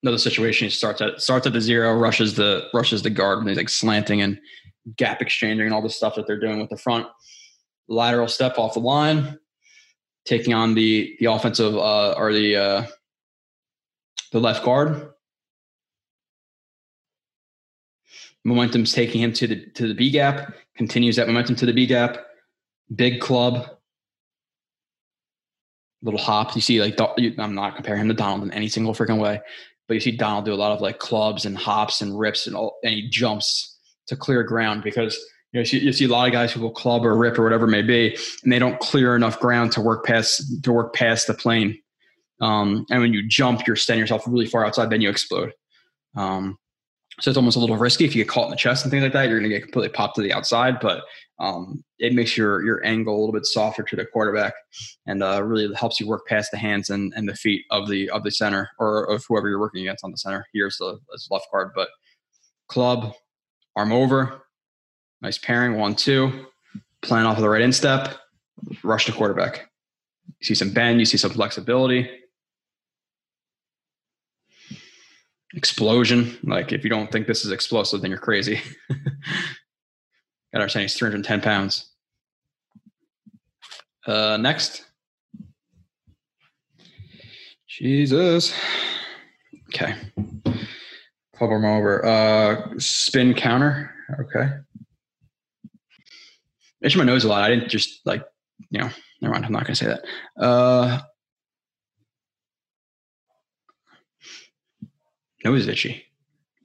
[0.01, 0.65] another situation.
[0.65, 3.69] He starts at starts at the zero, rushes the rushes the guard when he's like
[3.69, 4.39] slanting and
[4.97, 7.05] gap exchanging and all the stuff that they're doing with the front
[7.89, 9.37] lateral step off the line,
[10.25, 12.85] taking on the the offensive uh, or the uh,
[14.31, 15.09] the left guard.
[18.45, 20.53] Momentum's taking him to the to the B gap.
[20.79, 22.25] Continues that momentum to the B gap.
[22.95, 23.67] Big club.
[26.01, 26.55] Little hop.
[26.55, 26.97] You see, like
[27.37, 29.41] I'm not comparing him to Donald in any single freaking way,
[29.89, 32.55] but you see Donald do a lot of like clubs and hops and rips and
[32.55, 35.17] all, and he jumps to clear ground because
[35.51, 37.65] you know you see, a lot of guys who will club or rip or whatever
[37.65, 41.27] it may be, and they don't clear enough ground to work past to work past
[41.27, 41.77] the plane.
[42.39, 45.51] Um, and when you jump, you're setting yourself really far outside, then you explode.
[46.15, 46.57] Um,
[47.19, 49.03] so it's almost a little risky if you get caught in the chest and things
[49.03, 49.29] like that.
[49.29, 51.03] You're going to get completely popped to the outside, but
[51.39, 54.53] um, it makes your your angle a little bit softer to the quarterback,
[55.05, 58.09] and uh, really helps you work past the hands and, and the feet of the
[58.09, 60.45] of the center or of whoever you're working against on the center.
[60.53, 61.89] Here's the left guard, but
[62.67, 63.13] club
[63.75, 64.41] arm over,
[65.21, 66.45] nice pairing, one, two,
[67.01, 68.17] plan off of the right instep,
[68.83, 69.69] rush to quarterback.
[70.39, 72.09] You see some bend, you see some flexibility.
[75.55, 76.37] Explosion.
[76.43, 78.61] Like if you don't think this is explosive, then you're crazy.
[80.53, 81.91] Got our he's 310 pounds.
[84.05, 84.85] Uh, next.
[87.67, 88.53] Jesus.
[89.67, 89.95] Okay.
[91.35, 92.05] Club arm over.
[92.05, 93.93] Uh, spin counter.
[94.19, 94.49] Okay.
[96.81, 97.43] Itch my nose a lot.
[97.43, 98.23] I didn't just like,
[98.71, 98.89] you know,
[99.21, 99.45] never mind.
[99.45, 100.43] I'm not going to say that.
[100.43, 100.99] Uh,
[105.43, 106.05] nose itchy.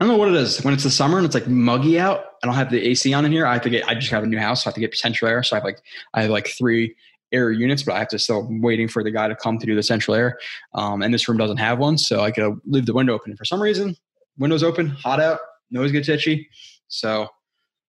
[0.00, 0.62] I don't know what it is.
[0.64, 3.24] When it's the summer and it's like muggy out, I don't have the AC on
[3.24, 3.46] in here.
[3.46, 3.86] I have to get.
[3.86, 5.42] I just have a new house, so I have to get central air.
[5.42, 5.80] So I have like
[6.14, 6.96] I have like three
[7.32, 9.74] air units, but I have to still waiting for the guy to come to do
[9.74, 10.38] the central air.
[10.74, 13.36] Um, and this room doesn't have one, so I could leave the window open.
[13.36, 13.96] For some reason,
[14.38, 16.48] windows open, hot out, nose gets itchy.
[16.88, 17.28] So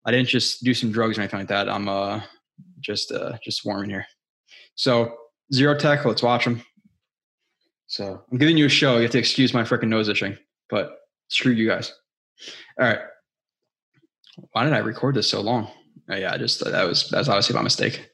[0.05, 1.68] I didn't just do some drugs or anything like that.
[1.68, 2.20] I'm uh
[2.81, 4.07] just uh just warming here.
[4.74, 5.16] So
[5.53, 6.62] zero tech, let's watch them.
[7.87, 8.97] So I'm giving you a show.
[8.97, 10.37] You have to excuse my freaking nose itching,
[10.69, 10.99] but
[11.29, 11.93] screw you guys.
[12.81, 13.01] All right.
[14.53, 15.69] Why did I record this so long?
[16.09, 18.09] Oh, yeah, I just that was that's obviously my mistake.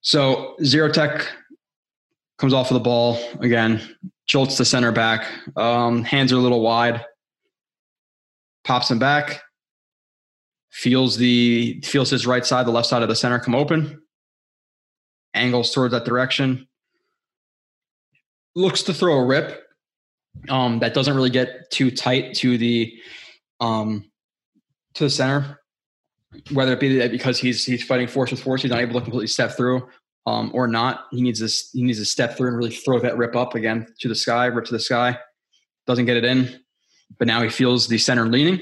[0.00, 1.28] So zero tech
[2.38, 3.96] comes off of the ball again,
[4.26, 5.26] jolts the center back.
[5.56, 7.04] Um, hands are a little wide.
[8.64, 9.42] Pops him back.
[10.70, 14.02] Feels the feels his right side, the left side of the center come open.
[15.34, 16.68] Angles towards that direction.
[18.54, 19.67] Looks to throw a rip.
[20.48, 22.98] Um, that doesn't really get too tight to the
[23.60, 24.10] um,
[24.94, 25.58] to the center
[26.52, 29.00] whether it be that because he's he's fighting force with force, he's not able to
[29.00, 29.88] completely step through,
[30.26, 31.06] um, or not.
[31.10, 31.70] He needs this.
[31.72, 34.46] He needs to step through and really throw that rip up again to the sky,
[34.46, 35.18] rip to the sky.
[35.86, 36.60] Doesn't get it in,
[37.18, 38.60] but now he feels the center leaning,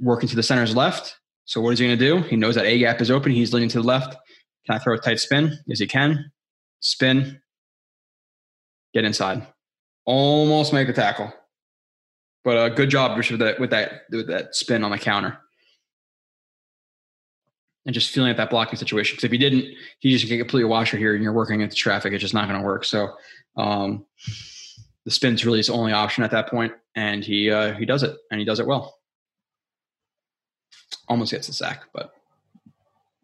[0.00, 1.16] working to the center's left.
[1.44, 2.28] So what is he going to do?
[2.28, 3.32] He knows that A gap is open.
[3.32, 4.16] He's leaning to the left.
[4.66, 5.58] Can I throw a tight spin?
[5.66, 6.30] Yes, he can.
[6.80, 7.40] Spin.
[8.94, 9.46] Get inside.
[10.04, 11.32] Almost make a tackle,
[12.44, 15.38] but a uh, good job with that with that with that spin on the counter
[17.84, 19.16] and just feeling at that blocking situation.
[19.16, 19.64] Because if you didn't,
[20.00, 22.12] you just get completely washer here and you're working into traffic.
[22.12, 22.84] It's just not going to work.
[22.84, 23.14] So
[23.56, 24.06] um,
[25.04, 28.16] the spin's really his only option at that point, and he uh, he does it,
[28.30, 28.98] and he does it well.
[31.08, 32.12] Almost gets the sack, but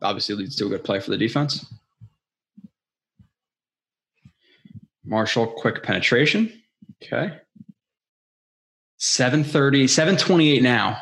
[0.03, 1.72] obviously leads to a good play for the defense.
[5.05, 6.53] Marshall, quick penetration.
[7.03, 7.37] Okay.
[8.99, 11.01] 730, 728 now.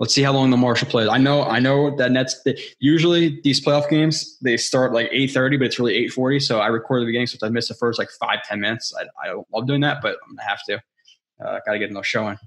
[0.00, 1.08] Let's see how long the Marshall plays.
[1.08, 2.44] I know, I know that Nets.
[2.80, 6.40] Usually these playoff games they start like eight thirty, but it's really eight forty.
[6.40, 8.92] So I record the beginning, so I missed the first like five ten minutes.
[8.98, 10.82] I, I love doing that, but I'm gonna have to.
[11.40, 12.38] Uh, Got to get enough showing,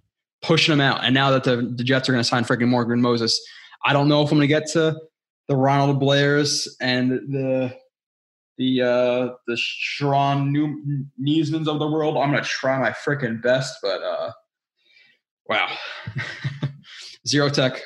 [0.41, 1.03] pushing them out.
[1.03, 3.39] And now that the, the Jets are gonna sign freaking Morgan Moses,
[3.85, 4.99] I don't know if I'm gonna get to
[5.47, 7.73] the Ronald Blairs and the
[8.57, 10.51] the uh the Sharrod
[11.21, 12.17] Neasmans of the world.
[12.17, 14.31] I'm gonna try my freaking best, but uh
[15.47, 15.69] wow.
[17.27, 17.81] Zero Tech.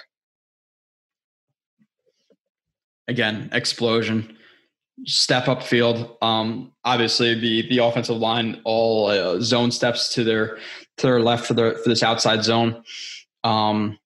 [3.08, 4.38] Again, explosion.
[5.06, 6.18] Step up field.
[6.22, 10.58] Um, obviously, the the offensive line all uh, zone steps to their
[10.98, 12.84] to their left for the for this outside zone.
[13.44, 13.98] Um,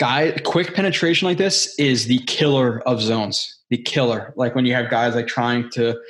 [0.00, 3.58] guy, quick penetration like this is the killer of zones.
[3.68, 6.00] The killer, like when you have guys like trying to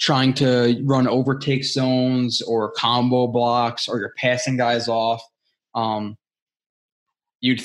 [0.00, 5.22] trying to run overtake zones or combo blocks, or you're passing guys off.
[5.74, 6.16] Um,
[7.40, 7.62] you'd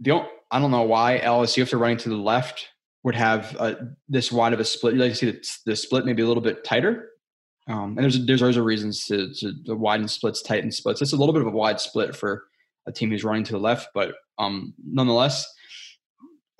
[0.00, 2.68] the I don't know why LSU if they're running to the left
[3.04, 3.74] would have uh,
[4.08, 4.94] this wide of a split.
[4.94, 7.10] You like to see the, the split maybe a little bit tighter.
[7.66, 9.32] Um, and there's there's always a reasons to,
[9.66, 11.00] to widen splits, tighten splits.
[11.00, 12.44] It's a little bit of a wide split for
[12.86, 15.46] a team who's running to the left, but um, nonetheless,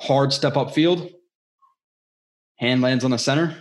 [0.01, 1.11] hard step up field.
[2.57, 3.57] Hand lands on the center.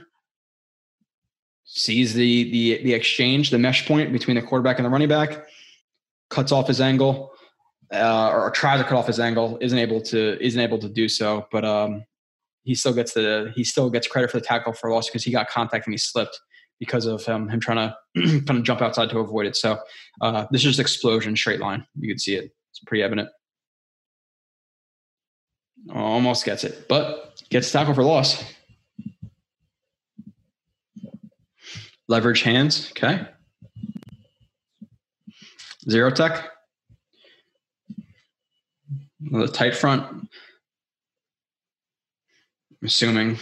[1.66, 5.46] Sees the the the exchange, the mesh point between the quarterback and the running back.
[6.30, 7.32] Cuts off his angle
[7.94, 11.08] uh, or tries to cut off his angle, isn't able to isn't able to do
[11.08, 11.48] so.
[11.52, 12.04] But um,
[12.64, 15.32] he still gets the he still gets credit for the tackle for loss because he
[15.32, 16.40] got contact and he slipped
[16.86, 17.96] because of him him trying to
[18.46, 19.56] kind of jump outside to avoid it.
[19.56, 19.80] So
[20.22, 21.86] uh, this is just explosion straight line.
[21.96, 22.52] You can see it.
[22.72, 23.30] It's pretty evident.
[25.94, 28.44] Almost gets it, but gets tackle for loss.
[32.08, 32.92] Leverage hands.
[32.92, 33.28] Okay.
[35.90, 36.50] Zero tech
[39.32, 40.04] the tight front.
[40.12, 40.30] I'm
[42.84, 43.40] assuming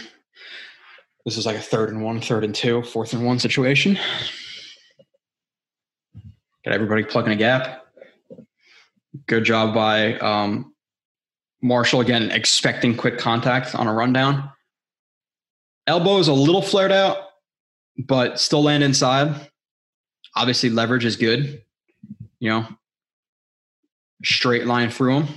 [1.24, 3.98] this is like a third and one, third and two, fourth and one situation.
[6.64, 7.86] Got everybody plugging a gap.
[9.26, 10.74] Good job by um,
[11.60, 14.50] Marshall again, expecting quick contact on a rundown.
[15.86, 17.18] Elbow is a little flared out,
[17.98, 19.48] but still land inside.
[20.34, 21.62] Obviously, leverage is good.
[22.40, 22.66] You know,
[24.24, 25.28] straight line through him.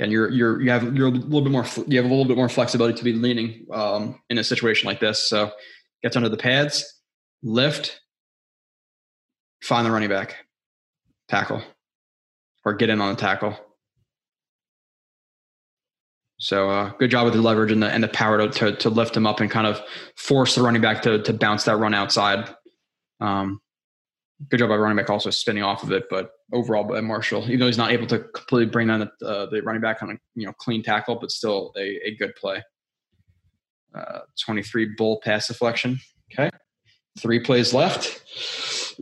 [0.00, 2.36] And you're you're you have you're a little bit more you have a little bit
[2.36, 5.28] more flexibility to be leaning um, in a situation like this.
[5.28, 5.52] So
[6.02, 7.00] gets under the pads,
[7.42, 8.00] lift,
[9.62, 10.36] find the running back,
[11.28, 11.62] tackle,
[12.64, 13.56] or get in on the tackle.
[16.38, 18.88] So uh, good job with the leverage and the and the power to, to, to
[18.88, 19.82] lift him up and kind of
[20.16, 22.48] force the running back to to bounce that run outside.
[23.20, 23.60] Um,
[24.48, 27.60] good job by running back also spinning off of it, but overall by Marshall, even
[27.60, 30.14] though he's not able to completely bring down the, uh, the running back on a
[30.34, 32.62] you know clean tackle, but still a, a good play.
[33.94, 35.98] Uh, 23 bull pass deflection.
[36.32, 36.50] Okay.
[37.18, 38.22] Three plays left.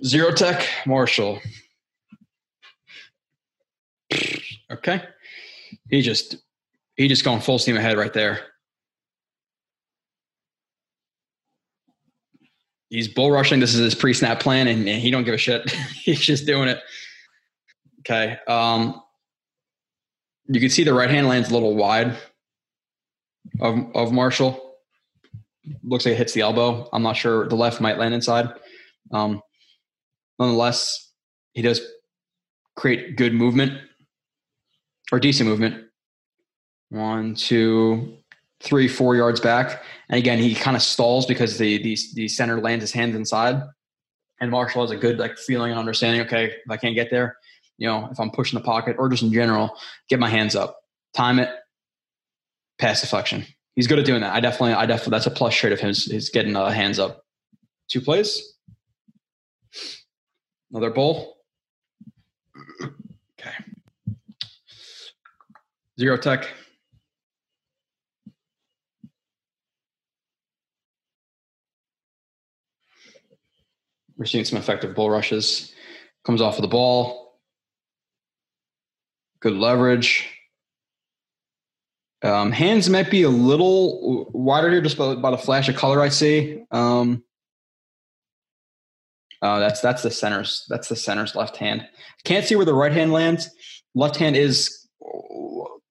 [0.05, 1.41] Zero tech, Marshall.
[4.71, 5.03] Okay.
[5.91, 6.37] He just
[6.97, 8.41] he just going full steam ahead right there.
[12.91, 13.61] He's bull rushing.
[13.61, 15.71] This is his pre snap plan, and, and, he don't give a shit.
[16.05, 16.81] he's just doing it.
[18.01, 18.39] Okay.
[18.47, 19.03] Um,
[20.47, 22.17] you can see the right hand lands a little wide
[23.61, 24.65] of of Marshall.
[25.83, 26.89] Looks like it hits the elbow.
[26.93, 27.49] I'm not sure.
[27.49, 28.49] The left might land inside.
[29.13, 29.43] Um,
[30.39, 31.13] nonetheless,
[31.53, 31.81] he does
[32.77, 33.73] create good movement
[35.13, 35.85] or decent movement.
[36.91, 38.17] One, two,
[38.61, 39.83] three, four yards back.
[40.09, 43.63] And again, he kind of stalls because the, the, the center lands his hands inside.
[44.41, 46.23] And Marshall has a good like feeling and understanding.
[46.23, 47.37] Okay, if I can't get there,
[47.77, 49.77] you know, if I'm pushing the pocket or just in general,
[50.09, 50.79] get my hands up,
[51.15, 51.51] time it,
[52.79, 53.45] pass deflection.
[53.75, 54.35] He's good at doing that.
[54.35, 57.25] I definitely, I definitely, that's a plus trait of him is, getting uh, hands up.
[57.89, 58.55] Two plays.
[60.71, 61.37] Another bull.
[63.41, 63.55] Okay.
[65.97, 66.49] Zero tech.
[74.19, 75.73] We're seeing some effective bull rushes.
[76.25, 77.39] Comes off of the ball.
[79.41, 80.29] Good leverage.
[82.23, 86.03] Um, hands might be a little wider here, just by, by the flash of color
[86.03, 86.65] I see.
[86.73, 87.23] Um,
[89.41, 91.87] uh, that's that's the center's that's the center's left hand.
[92.25, 93.49] Can't see where the right hand lands.
[93.95, 94.89] Left hand is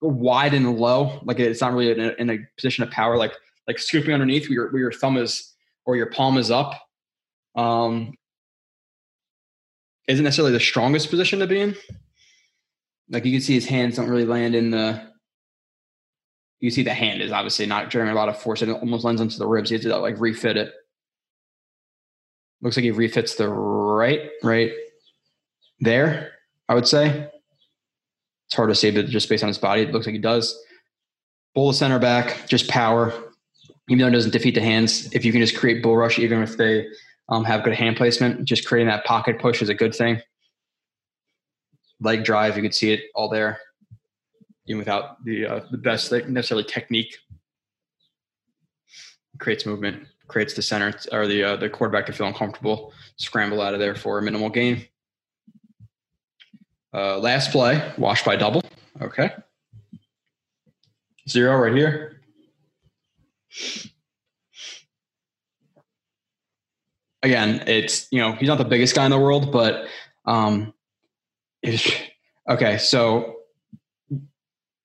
[0.01, 3.31] wide and low, like it's not really in a, in a position of power, like
[3.65, 5.55] like scooping underneath where your, where your thumb is
[5.85, 6.73] or your palm is up
[7.57, 8.13] um,
[10.07, 11.75] isn't necessarily the strongest position to be in.
[13.09, 15.01] Like you can see his hands don't really land in the.
[16.59, 18.61] You see the hand is obviously not generating a lot of force.
[18.61, 19.69] It almost lands into the ribs.
[19.69, 20.73] He has to like refit it.
[22.61, 24.71] Looks like he refits the right, right
[25.79, 26.31] there.
[26.67, 27.29] I would say
[28.47, 30.57] it's hard to say, but just based on his body, it looks like he does.
[31.53, 33.13] Bull the center back, just power.
[33.89, 36.41] Even though it doesn't defeat the hands, if you can just create bull rush, even
[36.41, 36.87] if they
[37.29, 38.45] um, have good hand placement.
[38.45, 40.21] Just creating that pocket push is a good thing.
[41.99, 43.59] Leg drive, you can see it all there,
[44.67, 47.17] even without the uh, the best necessarily technique.
[49.39, 53.73] Creates movement, creates the center or the uh, the quarterback to feel uncomfortable, scramble out
[53.73, 54.85] of there for a minimal gain.
[56.93, 58.61] Uh, last play, wash by double.
[59.01, 59.31] Okay.
[61.27, 62.21] Zero right here
[67.27, 69.85] again, it's you know he's not the biggest guy in the world, but
[70.25, 70.73] um,
[72.49, 72.77] okay.
[72.77, 73.35] So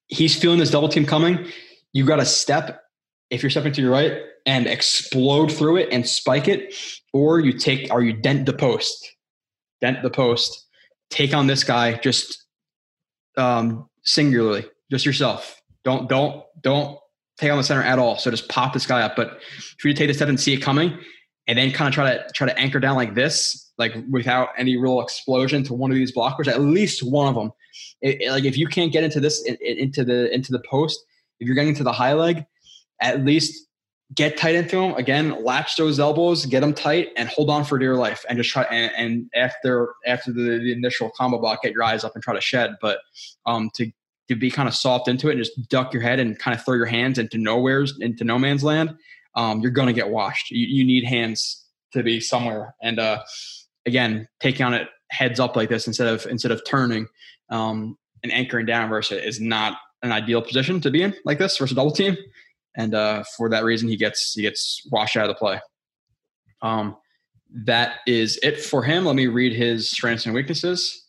[0.08, 1.46] he's feeling this double team coming.
[1.92, 2.82] You got to step
[3.30, 6.74] if you're stepping to your right and explode through it and spike it,
[7.12, 9.10] or you take or you dent the post,
[9.80, 10.66] dent the post,
[11.10, 12.44] take on this guy just
[13.36, 15.60] um, singularly, just yourself.
[15.84, 16.98] Don't don't don't
[17.38, 18.18] take on the center at all.
[18.18, 19.16] So just pop this guy up.
[19.16, 19.38] But
[19.78, 20.98] if you take the step and see it coming,
[21.52, 24.78] and then kind of try to try to anchor down like this, like without any
[24.78, 27.52] real explosion to one of these blockers, at least one of them.
[28.00, 31.04] It, it, like if you can't get into this into the into the post,
[31.40, 32.46] if you're getting to the high leg,
[33.02, 33.66] at least
[34.14, 35.44] get tight into them again.
[35.44, 38.24] Latch those elbows, get them tight, and hold on for dear life.
[38.30, 42.02] And just try and, and after after the, the, initial combo block, get your eyes
[42.02, 42.76] up and try to shed.
[42.80, 43.00] But
[43.44, 43.92] um, to
[44.28, 46.64] to be kind of soft into it and just duck your head and kind of
[46.64, 48.96] throw your hands into nowhere's into no man's land
[49.34, 50.50] um, you're going to get washed.
[50.50, 52.74] You, you, need hands to be somewhere.
[52.82, 53.22] And uh,
[53.86, 57.06] again, taking on it heads up like this instead of instead of turning
[57.50, 61.56] um, and anchoring down versus is not an ideal position to be in like this
[61.56, 62.16] versus double team.
[62.76, 65.60] And uh, for that reason, he gets he gets washed out of the play.
[66.62, 66.96] Um,
[67.64, 69.04] that is it for him.
[69.04, 71.06] Let me read his strengths and weaknesses.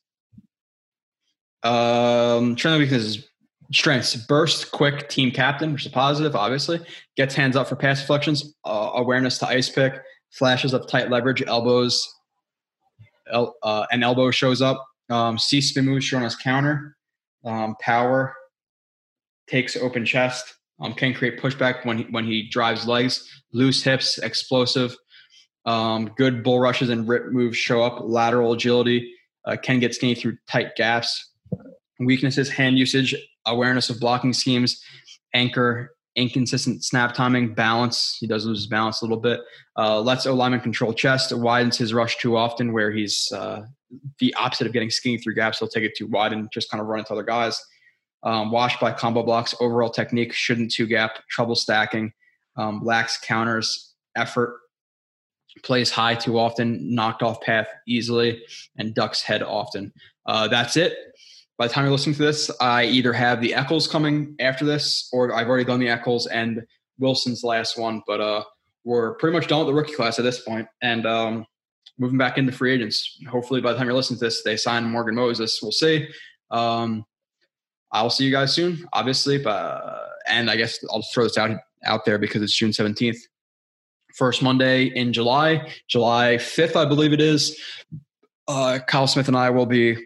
[1.64, 3.28] Um, strengths and weaknesses
[3.74, 6.80] Strengths: burst, quick, team captain, which is positive, obviously.
[7.18, 9.94] Gets hands up for pass deflections, uh, awareness to ice pick,
[10.32, 12.08] flashes of tight leverage, elbows,
[13.32, 14.86] el- uh, an elbow shows up.
[15.10, 16.96] Um, C spin moves shown as counter.
[17.46, 18.36] Um, power
[19.48, 20.54] takes open chest.
[20.80, 23.30] Um, can create pushback when he, when he drives legs.
[23.54, 24.96] Loose hips, explosive.
[25.66, 28.00] Um, good bull rushes and rip moves show up.
[28.02, 29.14] Lateral agility
[29.46, 31.33] uh, can get skinny through tight gaps.
[32.06, 34.84] Weaknesses: hand usage, awareness of blocking schemes,
[35.34, 38.18] anchor, inconsistent snap timing, balance.
[38.20, 39.42] He does lose his balance a little bit.
[39.78, 43.62] Uh, lets O lineman control chest, widens his rush too often, where he's uh,
[44.20, 45.60] the opposite of getting skinny through gaps.
[45.60, 47.62] He'll take it too wide and just kind of run into other guys.
[48.24, 49.54] Um, washed by combo blocks.
[49.60, 51.20] Overall technique shouldn't two gap.
[51.30, 52.14] Trouble stacking.
[52.56, 53.94] Um, lacks counters.
[54.16, 54.60] Effort.
[55.64, 56.96] Plays high too often.
[56.96, 58.44] Knocked off path easily
[58.78, 59.94] and ducks head often.
[60.26, 60.96] Uh, that's it
[61.58, 65.10] by the time you're listening to this, I either have the Echols coming after this,
[65.14, 66.64] or I've already done the Echols and
[66.98, 68.02] Wilson's last one.
[68.08, 68.44] But uh,
[68.84, 71.46] we're pretty much done with the rookie class at this point, and um,
[72.00, 73.20] moving back into free agents.
[73.30, 75.60] Hopefully, by the time you're listening to this, they sign Morgan Moses.
[75.62, 76.08] We'll see.
[76.50, 77.06] Um,
[77.92, 79.38] I'll see you guys soon, obviously.
[79.38, 81.52] But uh, and I guess I'll throw this out
[81.86, 83.18] out there because it's June 17th,
[84.16, 87.60] first Monday in July, July 5th, I believe it is.
[88.48, 89.98] Uh, Kyle Smith and I will be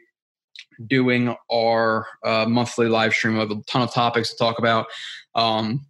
[0.85, 4.87] doing our uh, monthly live stream of a ton of topics to talk about
[5.35, 5.85] um,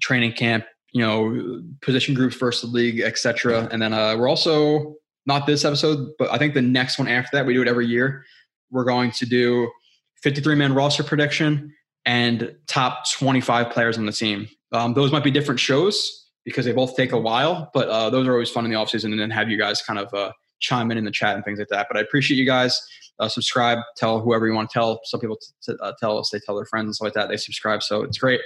[0.00, 4.96] training camp you know position groups versus league etc and then uh, we're also
[5.26, 7.86] not this episode but i think the next one after that we do it every
[7.86, 8.24] year.
[8.70, 9.70] We're going to do
[10.22, 11.74] 53 man roster prediction
[12.06, 14.48] and top 25 players on the team.
[14.72, 18.26] Um, those might be different shows because they both take a while but uh, those
[18.26, 20.90] are always fun in the offseason and then have you guys kind of uh, chime
[20.90, 21.86] in in the chat and things like that.
[21.90, 22.80] But i appreciate you guys
[23.20, 25.00] uh, subscribe, tell whoever you want to tell.
[25.04, 27.28] Some people t- uh, tell us, they tell their friends and stuff like that.
[27.28, 27.82] They subscribe.
[27.82, 28.40] So it's great.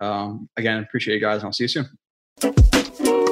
[0.00, 3.31] Um, again, appreciate you guys and I'll see you soon.